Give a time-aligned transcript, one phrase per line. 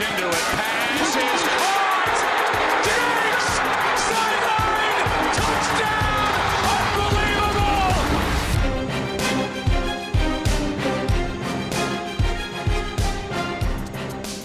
[0.00, 0.39] into it.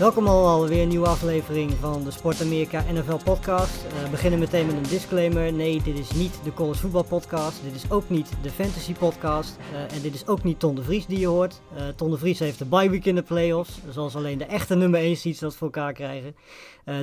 [0.05, 3.85] Welkom allemaal weer een nieuwe aflevering van de Sport Amerika NFL podcast.
[3.85, 5.53] Eh, we beginnen meteen met een disclaimer.
[5.53, 7.63] Nee, dit is niet de college voetbal podcast.
[7.63, 9.57] Dit is ook niet de fantasy podcast.
[9.73, 11.61] Eh, en dit is ook niet Ton de Vries die je hoort.
[11.75, 13.79] Eh Ton de Vries heeft de bye week in de playoffs.
[13.89, 16.35] Zoals alleen de echte nummer 1 seeds dat voor elkaar krijgen.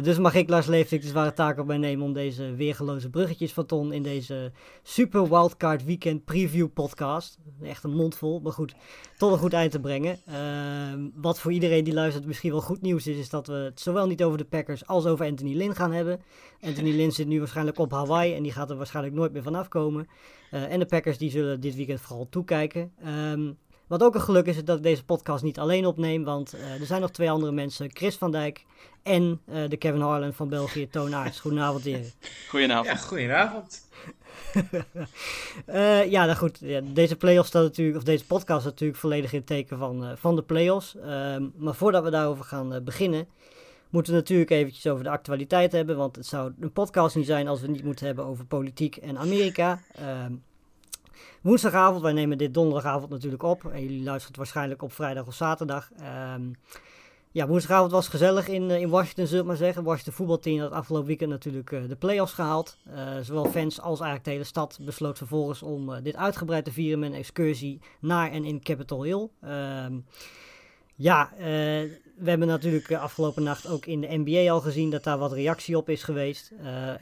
[0.03, 3.53] Dus mag ik Lars Leeftik de zware taak op mij nemen om deze weergeloze bruggetjes
[3.53, 7.39] van Ton in deze super wildcard weekend preview podcast.
[7.63, 8.75] Echt een mond vol, maar goed,
[9.23, 10.19] tot een goed eind te brengen.
[10.27, 13.81] Ehm, wat voor iedereen die luistert misschien wel goed nieuws is, is dat we het
[13.81, 16.21] zowel niet over de Packers als over Anthony Lynn gaan hebben.
[16.61, 19.69] Anthony Lynn zit nu waarschijnlijk op Hawaii en die gaat er waarschijnlijk nooit meer vanaf
[19.69, 20.09] komen.
[20.51, 22.93] Eh, en de Packers die zullen dit weekend vooral toekijken.
[23.03, 23.53] Ehm,
[23.87, 26.81] wat ook een geluk is, is dat ik deze podcast niet alleen opneem, want eh,
[26.81, 27.91] er zijn nog twee andere mensen.
[27.93, 28.65] Chris van Dijk
[29.03, 31.41] en eh, de Kevin Harlan van België, Toon Aerts.
[31.41, 32.11] Goedenavond heren.
[32.49, 32.87] Goedenavond.
[32.87, 33.81] Ja, goedenavond.
[35.67, 36.59] Eh, ja, nou goed.
[36.61, 40.05] Ja, deze playoffs staat natuurlijk, of deze podcast staat natuurlijk volledig in het teken van,
[40.05, 40.97] eh, van de playoffs.
[40.97, 43.27] Ehm, maar voordat we daarover gaan eh, beginnen,
[43.91, 45.97] moeten we natuurlijk eventjes over de actualiteit hebben.
[45.97, 48.97] Want het zou een podcast niet zijn als we het niet moeten hebben over politiek
[48.97, 49.81] en Amerika.
[49.95, 50.33] Ehm,
[51.41, 53.65] woensdagavond, wij nemen dit donderdagavond natuurlijk op.
[53.65, 55.91] En jullie luisteren waarschijnlijk op vrijdag of zaterdag.
[57.35, 59.83] Ja, woensdagavond was gezellig in, eh, in Washington, zullen we maar zeggen.
[59.85, 62.79] Washington voetbalteam had afgelopen weekend natuurlijk eh, de playoffs gehaald.
[62.95, 66.99] Eh, zowel fans als eigenlijk de hele stad besloot vervolgens om dit uitgebreid te vieren
[66.99, 69.29] met een excursie naar en in Capitol Hill.
[69.41, 69.99] Ehm,
[70.95, 71.33] ja,
[72.17, 75.77] we hebben natuurlijk afgelopen nacht ook in de NBA al gezien dat daar wat reactie
[75.77, 76.53] op is geweest.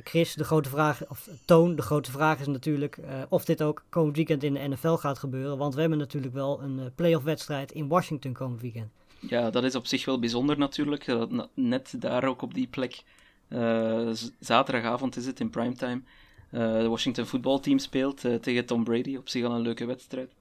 [0.05, 4.17] Chris, de grote vraag, of Toon, de grote vraag is natuurlijk of dit ook komend
[4.17, 5.59] weekend in de NFL gaat gebeuren.
[5.59, 9.00] Want we hebben natuurlijk wel een playoff wedstrijd in Washington komend weekend.
[9.21, 11.05] Ja, dat is op zich wel bijzonder natuurlijk.
[11.05, 13.03] Dat net daar ook op die plek.
[13.49, 16.03] eh, zaterdagavond is het in primetime.
[16.51, 19.17] eh de Washington voetbalteam speelt eh, tegen Tom Brady.
[19.17, 20.35] Op zich al een leuke wedstrijd.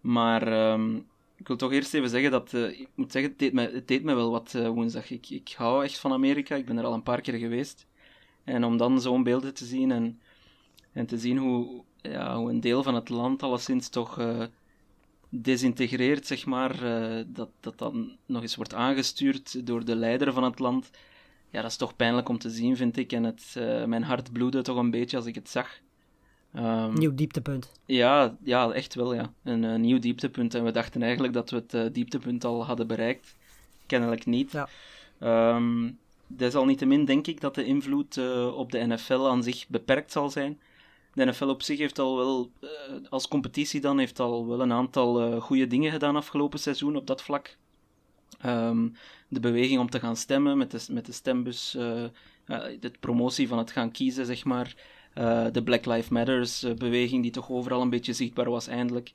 [0.00, 0.96] Maar ehm,
[1.36, 2.52] ik wil toch eerst even zeggen dat.
[2.52, 5.10] ik moet zeggen, het deed me, het deed me wel wat woensdag.
[5.10, 6.54] Ik, ik hou echt van Amerika.
[6.56, 7.86] Ik ben er al een paar keer geweest.
[8.44, 10.20] En om dan zo'n beelden te zien en,
[10.92, 14.18] en te zien hoe, ja, hoe een deel van het land alleszins toch.
[15.42, 20.44] Desintegreert, zeg maar, eh, dat dat dan nog eens wordt aangestuurd door de leider van
[20.44, 20.90] het land.
[21.50, 23.12] Ja, dat is toch pijnlijk om te zien, vind ik.
[23.12, 25.80] En het, eh, mijn hart bloedde toch een beetje als ik het zag.
[26.52, 27.72] Ehm, Nieuw dieptepunt.
[27.86, 29.32] ja, ja, echt wel, ja.
[29.42, 30.54] Een eh, nieuw dieptepunt.
[30.54, 33.34] En we dachten eigenlijk dat we het dieptepunt al hadden bereikt.
[33.86, 34.52] Kennelijk niet.
[34.52, 34.68] Ja.
[35.18, 35.90] Ehm,
[36.26, 38.18] desalniettemin denk ik dat de invloed
[38.54, 40.58] op de NFL aan zich beperkt zal zijn.
[41.14, 42.68] De NFL op zich heeft al wel, eh,
[43.08, 47.06] als competitie dan, heeft al wel een aantal eh goede dingen gedaan afgelopen seizoen op
[47.06, 47.56] dat vlak.
[48.40, 48.88] Ehm,
[49.28, 52.04] de beweging om te gaan stemmen met de, met de stembus, eh,
[52.80, 54.76] de promotie van het gaan kiezen, zeg maar.
[55.52, 59.12] De Black Lives Matters beweging die toch overal een beetje zichtbaar was eindelijk.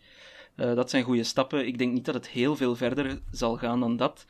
[0.56, 1.68] Dat zijn goede stappen.
[1.68, 4.26] Ik denk niet dat het heel veel verder zal gaan dan dat.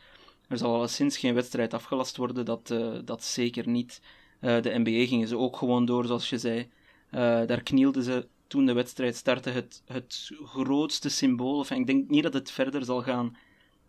[0.48, 2.74] Er zal alleszins geen wedstrijd afgelast worden, dat,
[3.06, 4.02] dat zeker niet.
[4.40, 6.70] De NBA gingen ze ook gewoon door, zoals je zei.
[7.10, 11.58] Eh, daar knielden ze toen de wedstrijd startte het, het grootste symbool.
[11.58, 13.38] Of ik denk niet dat het verder zal gaan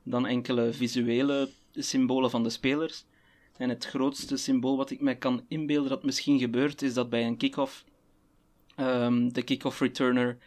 [0.03, 3.05] dan enkele visuele symbolen van de spelers.
[3.57, 7.27] En het grootste symbool wat ik me kan inbeelden dat misschien gebeurt, is dat bij
[7.27, 7.85] een kick-off
[8.75, 10.39] ehm, de kick-off returner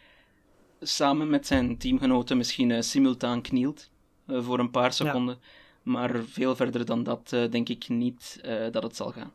[0.80, 3.90] samen met zijn teamgenoten misschien eh, simultaan knielt
[4.26, 5.38] eh, voor een paar seconden.
[5.82, 9.32] Maar veel verder dan dat denk ik niet dat het zal gaan.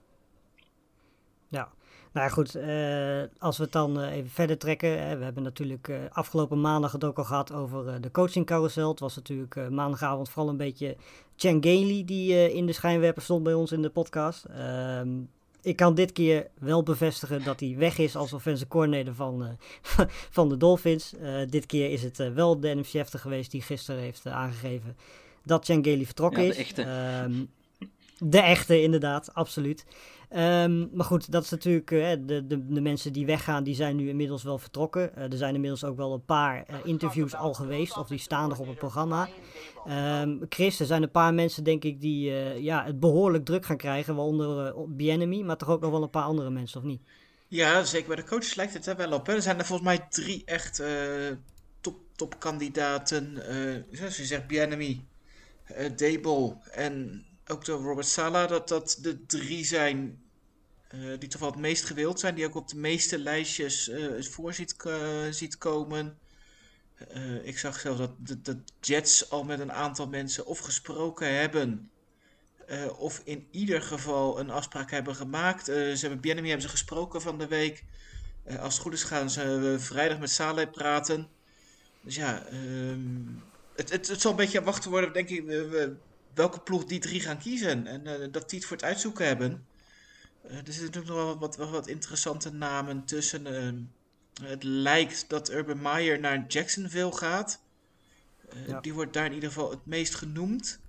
[2.12, 2.56] Nou ja, goed.
[2.56, 5.08] eh, als we het dan eh, even verder trekken.
[5.08, 8.46] Hè, we hebben natuurlijk eh, afgelopen maandag het ook al gehad over eh, de coaching
[8.46, 8.90] carousel.
[8.90, 10.96] Het was natuurlijk eh, maandagavond vooral een beetje
[11.36, 14.46] Chen Gailey die eh, in de schijnwerper stond bij ons in de podcast.
[14.46, 15.08] Ehm,
[15.62, 20.06] ik kan dit keer wel bevestigen dat hij weg is als offensive coordinator van, eh,
[20.38, 21.14] van de Dolphins.
[21.18, 24.98] Eh, dit keer is het eh, wel de NFC geweest die gisteren heeft eh, aangegeven
[25.44, 26.62] dat Chen Gailey vertrokken Ja, de is.
[26.62, 26.82] echte.
[26.82, 27.34] Ehm,
[28.20, 29.86] de echte, inderdaad, absoluut.
[30.30, 33.96] Ehm, maar goed, dat is natuurlijk, eh, de, de, de mensen die weggaan, die zijn
[33.96, 35.16] nu inmiddels wel vertrokken.
[35.16, 38.50] Eh, er zijn inmiddels ook wel een paar eh, interviews al geweest, of die staan
[38.50, 39.30] nog op het programma.
[39.86, 42.32] Ehm, Chris, er zijn een paar mensen, denk ik, die
[42.62, 46.10] ja, het behoorlijk druk gaan krijgen, waaronder uh, Bienemy, maar toch ook nog wel een
[46.10, 47.02] paar andere mensen, of niet?
[47.48, 49.28] Ja, zeker bij de coaches lijkt het er wel op.
[49.28, 50.82] Er zijn er volgens mij drie echt
[51.82, 53.48] top, topkandidaten.
[53.48, 55.04] eh, zoals je zegt, Bienemy,
[55.64, 58.48] eh Dable en ook de Robert Sala.
[58.48, 60.22] Dat dat de drie zijn
[60.88, 62.36] eh, die toch wel het meest gewild zijn.
[62.36, 66.18] Die ook op de meeste lijstjes eh, voor ziet, ko- ziet komen.
[67.10, 71.92] Eh, ik zag zelfs dat de, Jets al met een aantal mensen of gesproken hebben.
[72.98, 75.66] of in ieder geval een afspraak hebben gemaakt.
[75.66, 77.84] Ze hebben Biennemi hebben ze gesproken van de week.
[78.60, 81.28] Als het goed is gaan ze vrijdag met Saleh praten.
[82.02, 83.26] Dus ja, ehm,
[83.76, 85.46] het, het, het zal een beetje wachten worden, denk ik,
[86.40, 87.88] welke ploeg die drie gaan kiezen.
[87.88, 89.68] En dat die het voor het uitzoeken hebben.
[90.44, 93.56] er zitten natuurlijk nog wel wat, wat, wat interessante namen tussen.
[93.56, 93.78] Ehm,
[94.50, 97.60] het lijkt dat Urban Meyer naar Jacksonville gaat.
[98.82, 100.80] Die wordt daar in ieder geval het meest genoemd.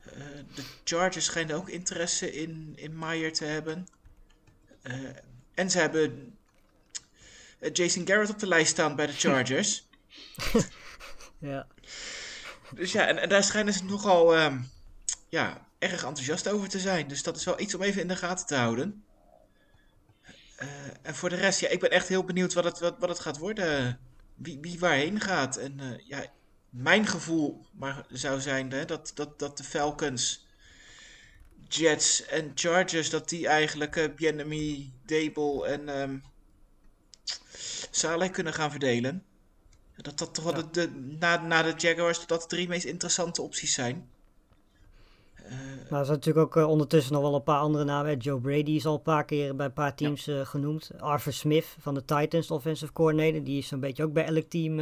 [0.00, 0.12] Eh,
[0.54, 3.88] de Chargers schijnen ook interesse in, in Meyer te hebben.
[4.82, 4.94] Eh,
[5.54, 6.36] en ze hebben
[7.58, 9.86] eh, Jason Garrett op de lijst staan bij de Chargers.
[11.38, 11.66] ja.
[12.74, 14.70] Dus ja, en, en, daar schijnen ze nogal um,
[15.28, 17.08] ja, erg enthousiast over te zijn.
[17.08, 19.04] Dus dat is wel iets om even in de gaten te houden.
[20.62, 20.68] Uh,
[21.02, 23.18] en voor de rest, ja, ik ben echt heel benieuwd wat het, wat, wat het
[23.18, 24.00] gaat worden.
[24.34, 25.56] Wie, wie waarheen gaat.
[25.56, 26.26] En uh, ja,
[26.70, 30.46] mijn gevoel maar zou zijn hè, dat, dat, dat de Falcons,
[31.68, 36.22] Jets en Chargers, dat die eigenlijk uh, Biennemi, Dable en um,
[37.90, 39.24] Saleh kunnen gaan verdelen.
[39.96, 43.42] Dat dat toch wel de, de, na, na de Jaguars dat de drie meest interessante
[43.42, 44.10] opties zijn.
[45.48, 48.16] Uh, maar er zijn natuurlijk ook uh, ondertussen nog wel een paar andere namen.
[48.16, 50.38] Joe Brady is al een paar keer bij een paar teams ja.
[50.38, 50.90] uh, genoemd.
[50.98, 53.44] Arthur Smith van de Titans, offensive coordinator.
[53.44, 54.78] Die is zo'n beetje ook bij elk team,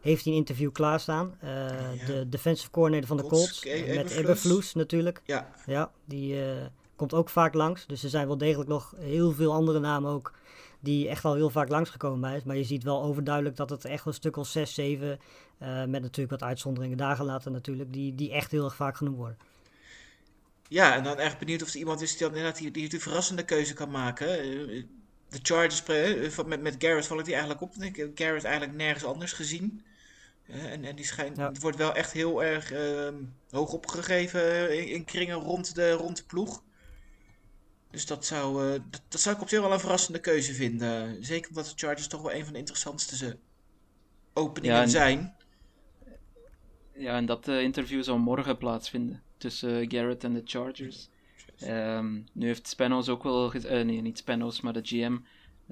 [0.00, 1.34] heeft hij een interview klaarstaan.
[1.40, 2.06] Ja.
[2.06, 5.22] De defensive coordinator van de Colts, Colts met Eberflus natuurlijk.
[5.24, 6.36] Ja, ja die
[6.96, 7.86] komt ook vaak langs.
[7.86, 10.32] Dus er zijn wel degelijk nog heel veel andere namen ook
[10.80, 12.42] die echt al heel vaak langsgekomen is.
[12.44, 15.18] Maar je ziet wel overduidelijk dat het echt een stuk of 6, 7,
[15.58, 19.36] met natuurlijk wat uitzonderingen daar gelaten natuurlijk, die, die echt heel erg vaak genoemd worden.
[20.72, 23.00] Ja, en dan echt benieuwd of er iemand is die dan inderdaad die, die, die
[23.00, 24.26] verrassende keuze kan maken.
[25.28, 25.82] De Chargers
[26.46, 27.74] met, met Garrett val ik die eigenlijk op.
[27.74, 29.84] Ik heb Garrett eigenlijk nergens anders gezien.
[30.46, 31.48] En, en die schijnt, ja.
[31.48, 33.08] het wordt wel echt heel erg uh,
[33.50, 36.62] hoog opgegeven in, in, kringen rond de, rond de ploeg.
[37.90, 41.24] Dus dat zou, uh, dat, dat, zou ik op zich wel een verrassende keuze vinden.
[41.24, 43.38] Zeker omdat de Chargers toch wel een van de interessantste
[44.32, 45.34] openingen ja, en, zijn.
[47.02, 51.08] Ja, en dat uh, interview zou morgen plaatsvinden tussen Garrett en de Chargers.
[51.62, 55.16] Um, nu heeft Spanos ook wel, uh, nee, niet Spanos, maar de GM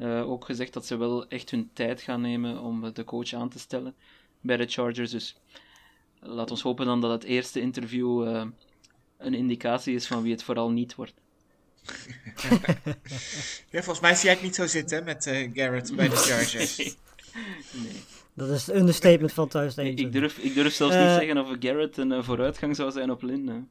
[0.05, 3.59] ook gezegd dat ze wel echt hun tijd gaan nemen om de coach aan te
[3.59, 3.94] stellen
[4.41, 5.11] bij de Chargers.
[5.11, 5.37] Dus
[6.21, 8.44] laat ons hopen dan dat het eerste interview uh,
[9.19, 11.15] een indicatie is van wie het vooral niet wordt.
[13.71, 15.25] ja, volgens mij zie jij het niet zo zitten met
[15.55, 16.76] Garrett bij de Chargers.
[16.76, 16.97] nee.
[17.73, 18.03] nee.
[18.46, 19.76] Dat is het understatement van thuis.
[19.76, 22.90] Ik, ik, durf, ik durf zelfs uh, niet zeggen of Garrett een uh, vooruitgang zou
[22.90, 23.69] zijn op Lin.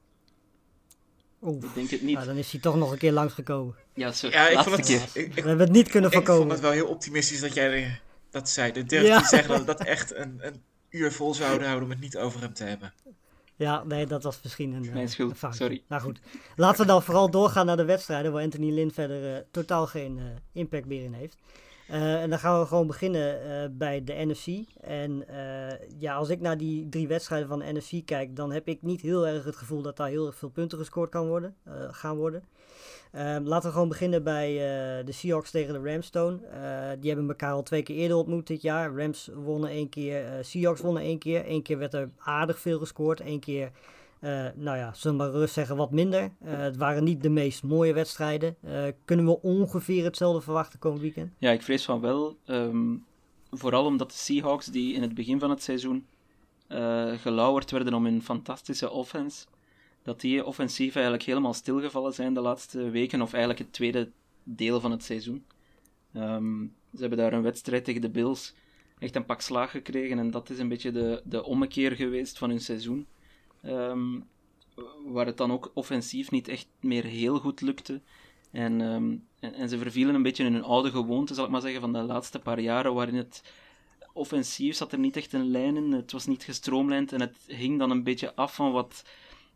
[1.41, 2.13] Oeh, ik denk het niet.
[2.15, 3.75] Nou, dan is hij toch nog een keer langsgekomen.
[3.93, 5.23] Ja, zo, ja, ik vond het, keer.
[5.23, 6.41] Ik, We hebben het niet kunnen voorkomen.
[6.41, 7.99] Ik vond het wel heel optimistisch dat jij
[8.29, 8.71] dat zei.
[8.71, 9.17] Ik durf ja.
[9.17, 12.17] niet zeggen dat we dat echt een, een uur vol zouden houden om het niet
[12.17, 12.93] over hem te hebben.
[13.55, 15.83] Ja, nee, dat was misschien een, Mijn schuld, een sorry.
[15.87, 16.19] Nou goed,
[16.55, 20.17] laten we dan vooral doorgaan naar de wedstrijden waar Anthony Lin verder uh, totaal geen
[20.17, 20.23] uh,
[20.53, 21.37] impact meer in heeft.
[21.91, 24.47] Uh, en dan gaan we gewoon beginnen uh, bij de NFC.
[24.81, 28.67] En uh, ja, als ik naar die drie wedstrijden van de NFC kijk, dan heb
[28.67, 31.55] ik niet heel erg het gevoel dat daar heel erg veel punten gescoord kan worden,
[31.91, 32.43] gaan worden.
[33.11, 34.53] Ehm, laten we gewoon beginnen bij
[35.05, 36.41] de Seahawks tegen de Rams toon.
[36.99, 38.95] die hebben elkaar al twee keer eerder ontmoet dit jaar.
[38.95, 41.43] Rams wonnen één keer, Seahawks wonnen één keer.
[41.47, 43.71] Eén keer werd er aardig veel gescoord, één keer
[44.55, 46.23] nou ja, zullen we maar rust zeggen wat minder.
[46.23, 48.55] Uh, het waren niet de meest mooie wedstrijden.
[48.65, 51.31] Uh, kunnen we ongeveer hetzelfde verwachten komend weekend?
[51.37, 52.37] Ja, ik vrees van wel.
[52.45, 53.05] Um,
[53.51, 56.05] vooral omdat de Seahawks, die in het begin van het seizoen
[57.17, 59.45] gelauwerd werden om hun fantastische offense,
[60.03, 64.09] dat die offensief eigenlijk helemaal stilgevallen zijn de laatste weken, of eigenlijk het tweede
[64.43, 65.45] deel van het seizoen.
[66.13, 68.53] Um, ze hebben daar een wedstrijd tegen de Bills
[68.99, 72.49] echt een pak slaag gekregen en dat is een beetje de, de ommekeer geweest van
[72.49, 73.07] hun seizoen.
[73.65, 74.27] Um,
[75.05, 78.01] waar het dan ook offensief niet echt meer heel goed lukte.
[78.51, 81.61] En, um, en, en, ze vervielen een beetje in hun oude gewoonte, zal ik maar
[81.61, 83.43] zeggen, van de laatste paar jaren, waarin het
[84.13, 87.79] offensief zat er niet echt een lijn in, het was niet gestroomlijnd en het hing
[87.79, 89.03] dan een beetje af van wat,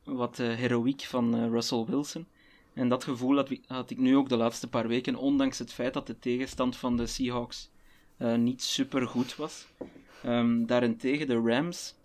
[0.03, 2.27] wat uh, heroïek van uh, Russell Wilson.
[2.73, 5.93] En dat gevoel had, had, ik nu ook de laatste paar weken, ondanks het feit
[5.93, 7.69] dat de tegenstand van de Seahawks
[8.17, 9.67] uh, niet super goed was.
[10.25, 11.95] Um, daarentegen de Rams,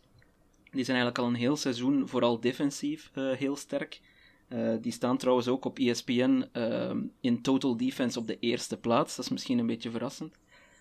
[0.71, 4.01] die zijn eigenlijk al een heel seizoen, vooral defensief, uh, heel sterk.
[4.49, 9.17] Uh, die staan trouwens ook op ESPN uh, in total defense op de eerste plaats.
[9.17, 10.39] Dat is misschien een beetje verrassend.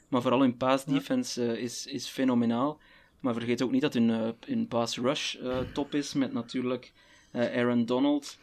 [0.07, 1.53] Maar vooral hun pass defense ja.
[1.53, 2.79] is, is fenomenaal.
[3.19, 5.35] Maar vergeet ook niet dat hun, hun pass rush
[5.73, 6.93] top is, met natuurlijk
[7.31, 8.37] Aaron Donald.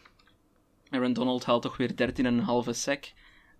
[0.89, 1.91] Aaron Donald haalt toch weer
[2.65, 3.11] 13,5 sack.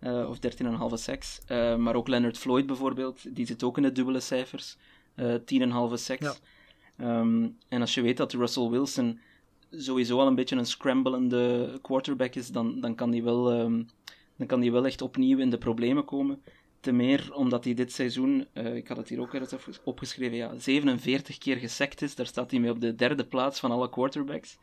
[0.01, 1.41] of 13,5 sacks.
[1.77, 4.77] maar ook Leonard Floyd bijvoorbeeld, die zit ook in de dubbele cijfers.
[5.17, 5.25] 10,5
[5.93, 6.25] sacks.
[6.25, 6.35] Ja.
[7.01, 9.19] Um, en als je weet dat Russell Wilson
[9.71, 13.83] sowieso al een beetje een scramblende quarterback is, dan, dan, kan die wel, ehm,
[14.35, 16.41] dan kan die wel echt opnieuw in de problemen komen.
[16.79, 20.57] Te meer omdat hij dit seizoen, eh, ik had het hier ook eens opgeschreven, ja,
[20.57, 22.15] 47 keer gesekt is.
[22.15, 24.57] Daar staat hij mee op de derde plaats van alle quarterbacks.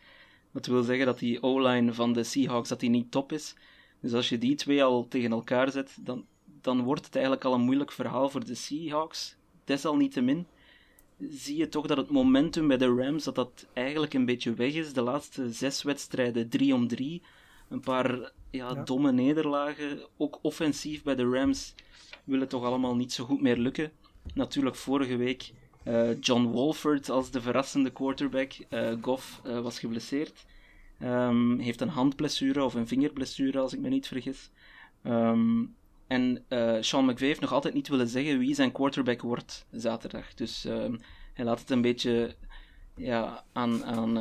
[0.53, 3.55] Dat wil zeggen dat die O-line van de Seahawks dat die niet top is.
[4.01, 6.27] Dus als je die twee al tegen elkaar zet, dan,
[6.61, 9.37] dan wordt het eigenlijk al een moeilijk verhaal voor de Seahawks.
[9.65, 10.47] Desalniettemin
[11.31, 14.75] zie je toch dat het momentum bij de Rams dat dat eigenlijk een beetje weg
[14.75, 14.93] is.
[14.93, 17.23] De laatste zes wedstrijden 3 om 3.
[17.69, 20.01] Een paar ja, domme nederlagen.
[20.17, 21.75] Ook offensief bij de Rams
[22.25, 23.93] wil het toch allemaal niet zo goed meer lukken.
[24.35, 25.53] Natuurlijk vorige week
[25.85, 28.53] uh, John Wolford als de verrassende quarterback.
[28.71, 30.45] Uh, Goff uh, was geblesseerd.
[31.03, 34.51] Um, heeft een handblessure of een vingerblessure, als ik me niet vergis.
[35.05, 35.75] Um,
[36.13, 36.45] en
[36.85, 40.35] Sean McVay heeft nog altijd niet willen zeggen wie zijn quarterback wordt zaterdag.
[40.35, 41.01] Dus um,
[41.35, 42.35] hij laat het een beetje
[42.97, 44.19] ja, aan, aan,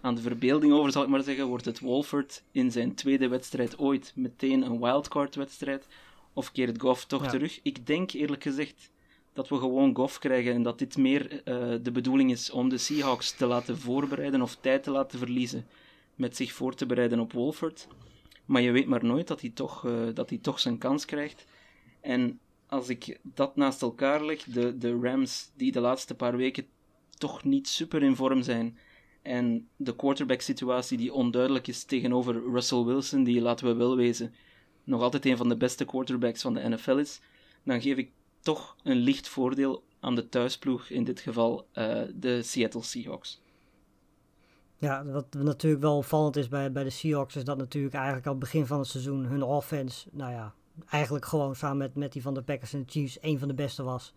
[0.00, 1.46] aan de verbeelding over, zal ik maar zeggen.
[1.46, 5.86] Wordt het Wolford in zijn tweede wedstrijd ooit meteen een wildcard-wedstrijd?
[6.32, 7.60] Of keert Goff toch terug?
[7.62, 8.90] Ik denk eerlijk gezegd
[9.32, 12.78] dat we gewoon Goff krijgen en dat dit meer uh, de bedoeling is om de
[12.78, 15.66] Seahawks te laten voorbereiden of tijd te laten verliezen
[16.14, 17.88] met zich voor te bereiden op Wolford.
[18.44, 21.44] Maar je weet maar nooit dat hij toch, uh, dat hij toch zijn kans krijgt.
[22.00, 26.66] En als ik dat naast elkaar leg, de, de Rams die de laatste paar weken
[27.18, 28.78] toch niet super in vorm zijn.
[29.22, 34.34] En de quarterback situatie die onduidelijk is tegenover Russell Wilson, die laten we wel wezen,
[34.84, 37.20] nog altijd een van de beste quarterbacks van de NFL is,
[37.62, 38.10] dan geef ik
[38.40, 43.40] toch een licht voordeel aan de thuisploeg, in dit geval uh, de Seattle Seahawks.
[44.84, 48.38] Ja, wat natuurlijk wel opvallend is bij, bij de Seahawks, is dat natuurlijk eigenlijk al
[48.38, 50.54] begin van het seizoen hun offense, nou ja,
[50.88, 53.54] eigenlijk gewoon samen met, met die van de Packers en de Chiefs, een van de
[53.54, 54.14] beste was.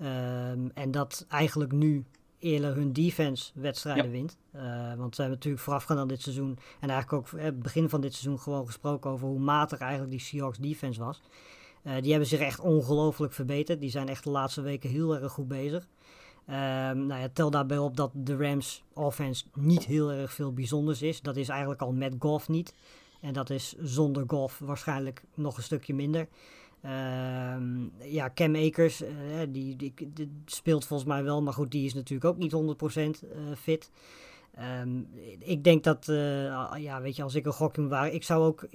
[0.00, 2.04] Um, en dat eigenlijk nu
[2.38, 4.10] eerder hun defense wedstrijden ja.
[4.10, 4.38] wint.
[4.54, 4.62] Uh,
[4.94, 8.12] want ze hebben natuurlijk voorafgaand aan dit seizoen en eigenlijk ook het begin van dit
[8.12, 11.22] seizoen gewoon gesproken over hoe matig eigenlijk die Seahawks defense was.
[11.82, 13.80] Uh, die hebben zich echt ongelooflijk verbeterd.
[13.80, 15.88] Die zijn echt de laatste weken heel erg goed bezig.
[16.50, 21.02] Um, nou ja, tel daarbij op dat de Rams offense niet heel erg veel bijzonders
[21.02, 21.20] is.
[21.20, 22.74] Dat is eigenlijk al met golf niet.
[23.20, 26.28] En dat is zonder golf waarschijnlijk nog een stukje minder.
[26.84, 29.08] Um, ja, Cam Akers, uh,
[29.48, 29.94] die, die,
[30.44, 33.90] speelt volgens mij wel, maar goed, die is natuurlijk ook niet 100% uh, fit.
[34.82, 36.16] Um, ik denk dat, uh,
[36.76, 38.66] ja, weet je, als ik een gokje waren, ik zou ook.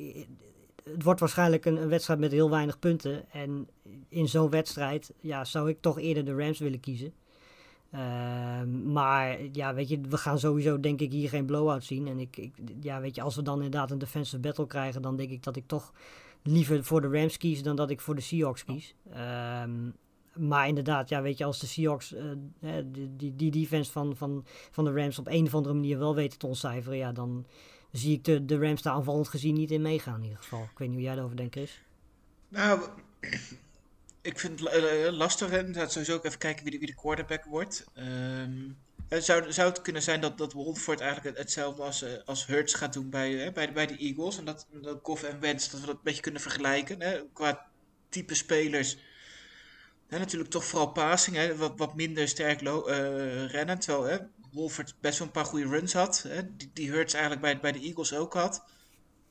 [0.84, 3.32] Het wordt waarschijnlijk een, een, wedstrijd met heel weinig punten.
[3.32, 3.68] En
[4.10, 7.14] in zo'n wedstrijd, ja, zou ik toch eerder de Rams willen kiezen.
[7.94, 12.08] Uh, maar ja, weet je, we gaan sowieso denk ik hier geen blowout zien.
[12.08, 15.16] En ik, ik, ja, weet je, als we dan inderdaad een defensive battle krijgen, dan
[15.16, 15.94] denk ik dat ik toch
[16.44, 18.96] liever voor de Rams kies dan dat ik voor de Seahawks kies.
[19.64, 19.94] Um,
[20.34, 22.16] maar inderdaad, ja, weet je, als de Seahawks
[22.92, 26.16] die, die, die defense van, van, van de Rams op een of andere manier wel
[26.16, 27.46] weten te ontcijferen, ja, dan
[27.92, 30.62] zie ik de, de Rams daar aanvallend gezien niet in meegaan in ieder geval.
[30.62, 31.82] Ik weet niet hoe jij daarover denkt, Chris.
[32.48, 32.82] Nou,
[34.24, 35.50] ik vind het lastig.
[35.50, 35.90] Hè?
[35.90, 37.86] sowieso ook even kijken wie de, de quarterback wordt.
[37.98, 38.78] Um,
[39.10, 43.10] zou, zou het kunnen zijn dat, dat Wolford eigenlijk hetzelfde als, als Hurts gaat doen
[43.10, 44.38] bij, bij, bij de Eagles?
[44.38, 47.02] En dat, dat Goff en Wentz, dat we dat een beetje kunnen vergelijken.
[47.02, 47.22] Hè?
[47.34, 47.66] Qua
[48.10, 48.98] type spelers.
[50.08, 51.56] Hè, natuurlijk toch vooral passing, hè?
[51.56, 53.80] Wat, wat minder sterk uh, rennen.
[53.80, 56.24] Terwijl hè, Wolford best wel een paar goede runs had.
[56.28, 56.56] Hè?
[56.56, 58.64] Die, die Hurts eigenlijk bij, bij de Eagles ook had.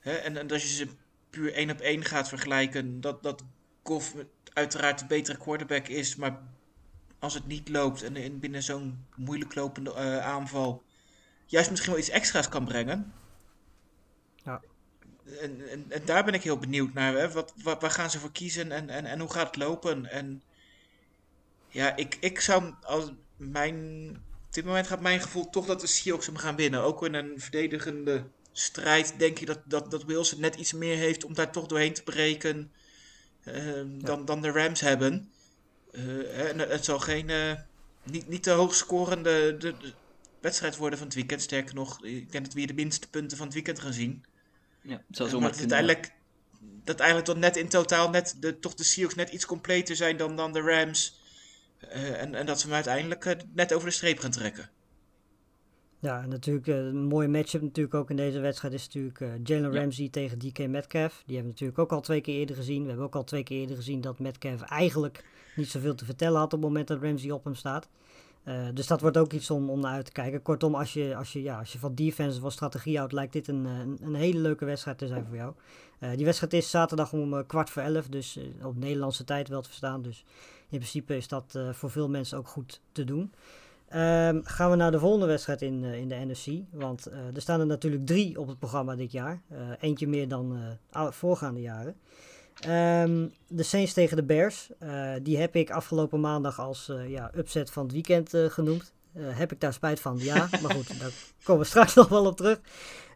[0.00, 0.12] Hè?
[0.12, 0.88] En, en als je ze
[1.30, 3.42] puur één op één gaat vergelijken, dat, dat
[3.82, 4.14] Goff
[4.52, 6.40] uiteraard de betere quarterback is, maar
[7.18, 10.82] als het niet loopt en in, binnen zo'n moeilijk lopende uh, aanval
[11.52, 13.12] juist misschien wel iets extra's kan brengen.
[14.44, 14.60] Ja.
[15.40, 17.14] En, en, en daar ben ik heel benieuwd naar.
[17.14, 17.30] Hè?
[17.30, 20.06] Wat, wat, waar gaan ze voor kiezen en, en, en hoe gaat het lopen?
[20.06, 20.42] En
[21.68, 24.08] ja, ik, ik zou als mijn.
[24.46, 26.82] Op dit moment gaat mijn gevoel toch dat de Seahawks hem gaan winnen.
[26.82, 31.24] Ook in een verdedigende strijd denk ik dat, dat, dat Wilson net iets meer heeft
[31.24, 32.72] om daar toch doorheen te breken.
[33.44, 33.54] Uh,
[33.98, 34.24] dan, ja.
[34.24, 35.30] dan de Rams hebben.
[36.36, 37.52] En het zal geen, uh,
[38.02, 39.92] niet, niet de hoogscorende de, de
[40.40, 41.42] wedstrijd worden van het weekend.
[41.42, 44.24] Sterker nog, ik denk dat we hier de minste punten van het weekend gaan zien.
[44.82, 46.12] Ja, zal dat uiteindelijk,
[46.84, 50.16] dat eigenlijk tot net in totaal net de, toch de Seahawks net iets completer zijn
[50.16, 51.20] dan, dan de Rams.
[51.84, 54.70] Uh, en, en dat ze hem uiteindelijk net over de streep gaan trekken.
[56.02, 59.74] Ja, natuurlijk uh, een mooie matchup natuurlijk ook in deze wedstrijd is natuurlijk uh, Jalen
[59.74, 61.22] Ramsey tegen DK Metcalf.
[61.26, 62.82] Die hebben we natuurlijk ook al twee keer eerder gezien.
[62.82, 65.24] We hebben ook al twee keer eerder gezien dat Metcalf eigenlijk
[65.56, 67.88] niet zoveel te vertellen had op het moment dat Ramsey op hem staat.
[68.44, 70.42] Uh, dus dat wordt ook iets om, om naar uit te kijken.
[70.42, 73.32] Kortom, als je, als je, ja, als je van defense of van strategie houdt, lijkt
[73.32, 75.54] dit een, een, een, hele leuke wedstrijd te zijn voor jou.
[76.16, 80.02] die wedstrijd is zaterdag om kwart voor elf, dus op Nederlandse tijd wel te verstaan.
[80.02, 80.24] Dus
[80.68, 83.32] in principe is dat voor veel mensen ook goed te doen.
[83.92, 86.46] Ehm, gaan we naar de volgende wedstrijd in, eh, in de NFC.
[86.70, 89.42] Want eh, er staan er natuurlijk drie op het programma dit jaar.
[89.48, 90.58] Eh, eentje meer dan
[90.92, 91.96] voorgaande jaren.
[92.60, 94.70] Ehm, de Saints tegen de Bears.
[95.22, 98.92] Die heb ik afgelopen maandag als ja, upset van het weekend genoemd.
[99.14, 100.18] Eh, heb ik daar spijt van?
[100.18, 102.60] Ja, maar goed, daar komen we straks nog wel op terug.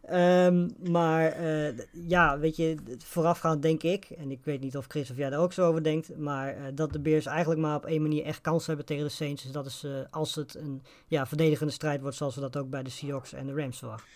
[0.03, 5.11] Ehm, maar eh, ja, weet je, voorafgaand denk ik, en ik weet niet of Chris
[5.11, 7.87] of jij daar ook zo over denkt, maar eh, dat de Bears eigenlijk maar op
[7.87, 9.43] één manier echt kans hebben tegen de Saints.
[9.43, 12.83] Dus dat is als het een ja, verdedigende strijd wordt, zoals we dat ook bij
[12.83, 14.09] de Seahawks en de Rams verwachten.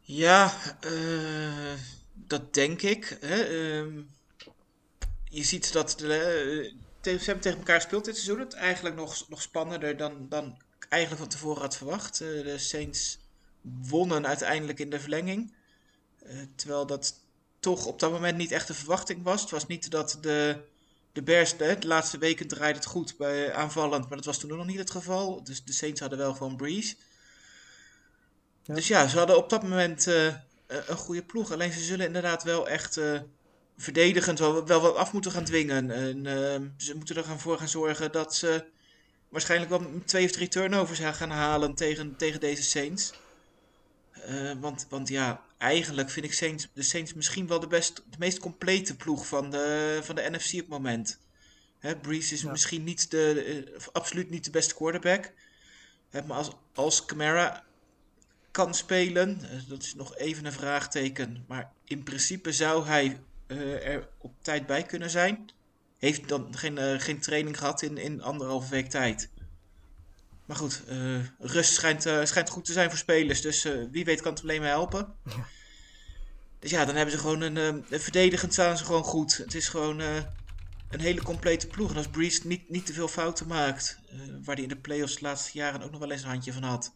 [0.00, 0.52] Ja,
[2.14, 3.18] dat denk ik.
[3.20, 3.42] Hè.
[3.42, 4.00] Ehm,
[5.24, 6.72] je ziet dat de,
[7.04, 8.40] ze hebben tegen elkaar gespeeld dit seizoen.
[8.40, 12.20] Het eigenlijk nog, nog spannender dan, dan ik eigenlijk van tevoren had verwacht.
[12.20, 13.18] Eh, de Saints
[13.60, 15.54] wonnen uiteindelijk in de verlenging.
[16.22, 17.20] Eh, terwijl dat
[17.60, 19.40] toch op dat moment niet echt de verwachting was.
[19.40, 20.58] Het was niet dat de,
[21.12, 24.56] de Bears de, de laatste weken draaide het goed bij aanvallend, maar dat was toen
[24.56, 25.44] nog niet het geval.
[25.44, 26.94] Dus de Saints hadden wel gewoon Breeze.
[28.62, 28.74] Ja.
[28.74, 30.34] Dus ja, ze hadden op dat moment eh,
[30.66, 31.52] een goede ploeg.
[31.52, 33.00] Alleen ze zullen inderdaad wel echt
[33.76, 35.90] verdedigend wel, wel wat af moeten gaan dwingen.
[35.90, 38.64] En eh, ze moeten er gaan voor gaan zorgen dat ze
[39.28, 43.12] waarschijnlijk wel twee of drie turnovers gaan halen tegen, tegen deze Saints.
[44.12, 48.16] Eh, want, want ja, eigenlijk vind ik Saints, de Saints misschien wel de, best, de
[48.18, 51.18] meest complete ploeg van de, van de NFC op het moment.
[51.78, 52.50] Hè, Breeze is Ja.
[52.50, 53.42] misschien niet de,
[53.76, 55.32] eh, absoluut niet de beste quarterback.
[56.10, 57.64] Hè, maar als, als Camara
[58.50, 61.44] kan spelen, eh, dat is nog even een vraagteken.
[61.48, 65.50] Maar in principe zou hij eh, er op tijd bij kunnen zijn.
[65.98, 69.30] Heeft dan geen, eh, geen training gehad in, in anderhalve week tijd.
[70.46, 73.40] Maar goed, eh, rust schijnt, schijnt goed te zijn voor spelers.
[73.40, 75.14] Dus wie weet kan het alleen maar helpen.
[76.58, 77.84] Dus ja, dan hebben ze gewoon een...
[77.90, 79.36] verdedigend staan ze gewoon goed.
[79.36, 79.98] Het is gewoon
[80.88, 81.90] een hele complete ploeg.
[81.90, 83.98] En als Breeze niet, niet te veel fouten maakt...
[84.44, 86.62] waar hij in de playoffs de laatste jaren ook nog wel eens een handje van
[86.62, 86.94] had...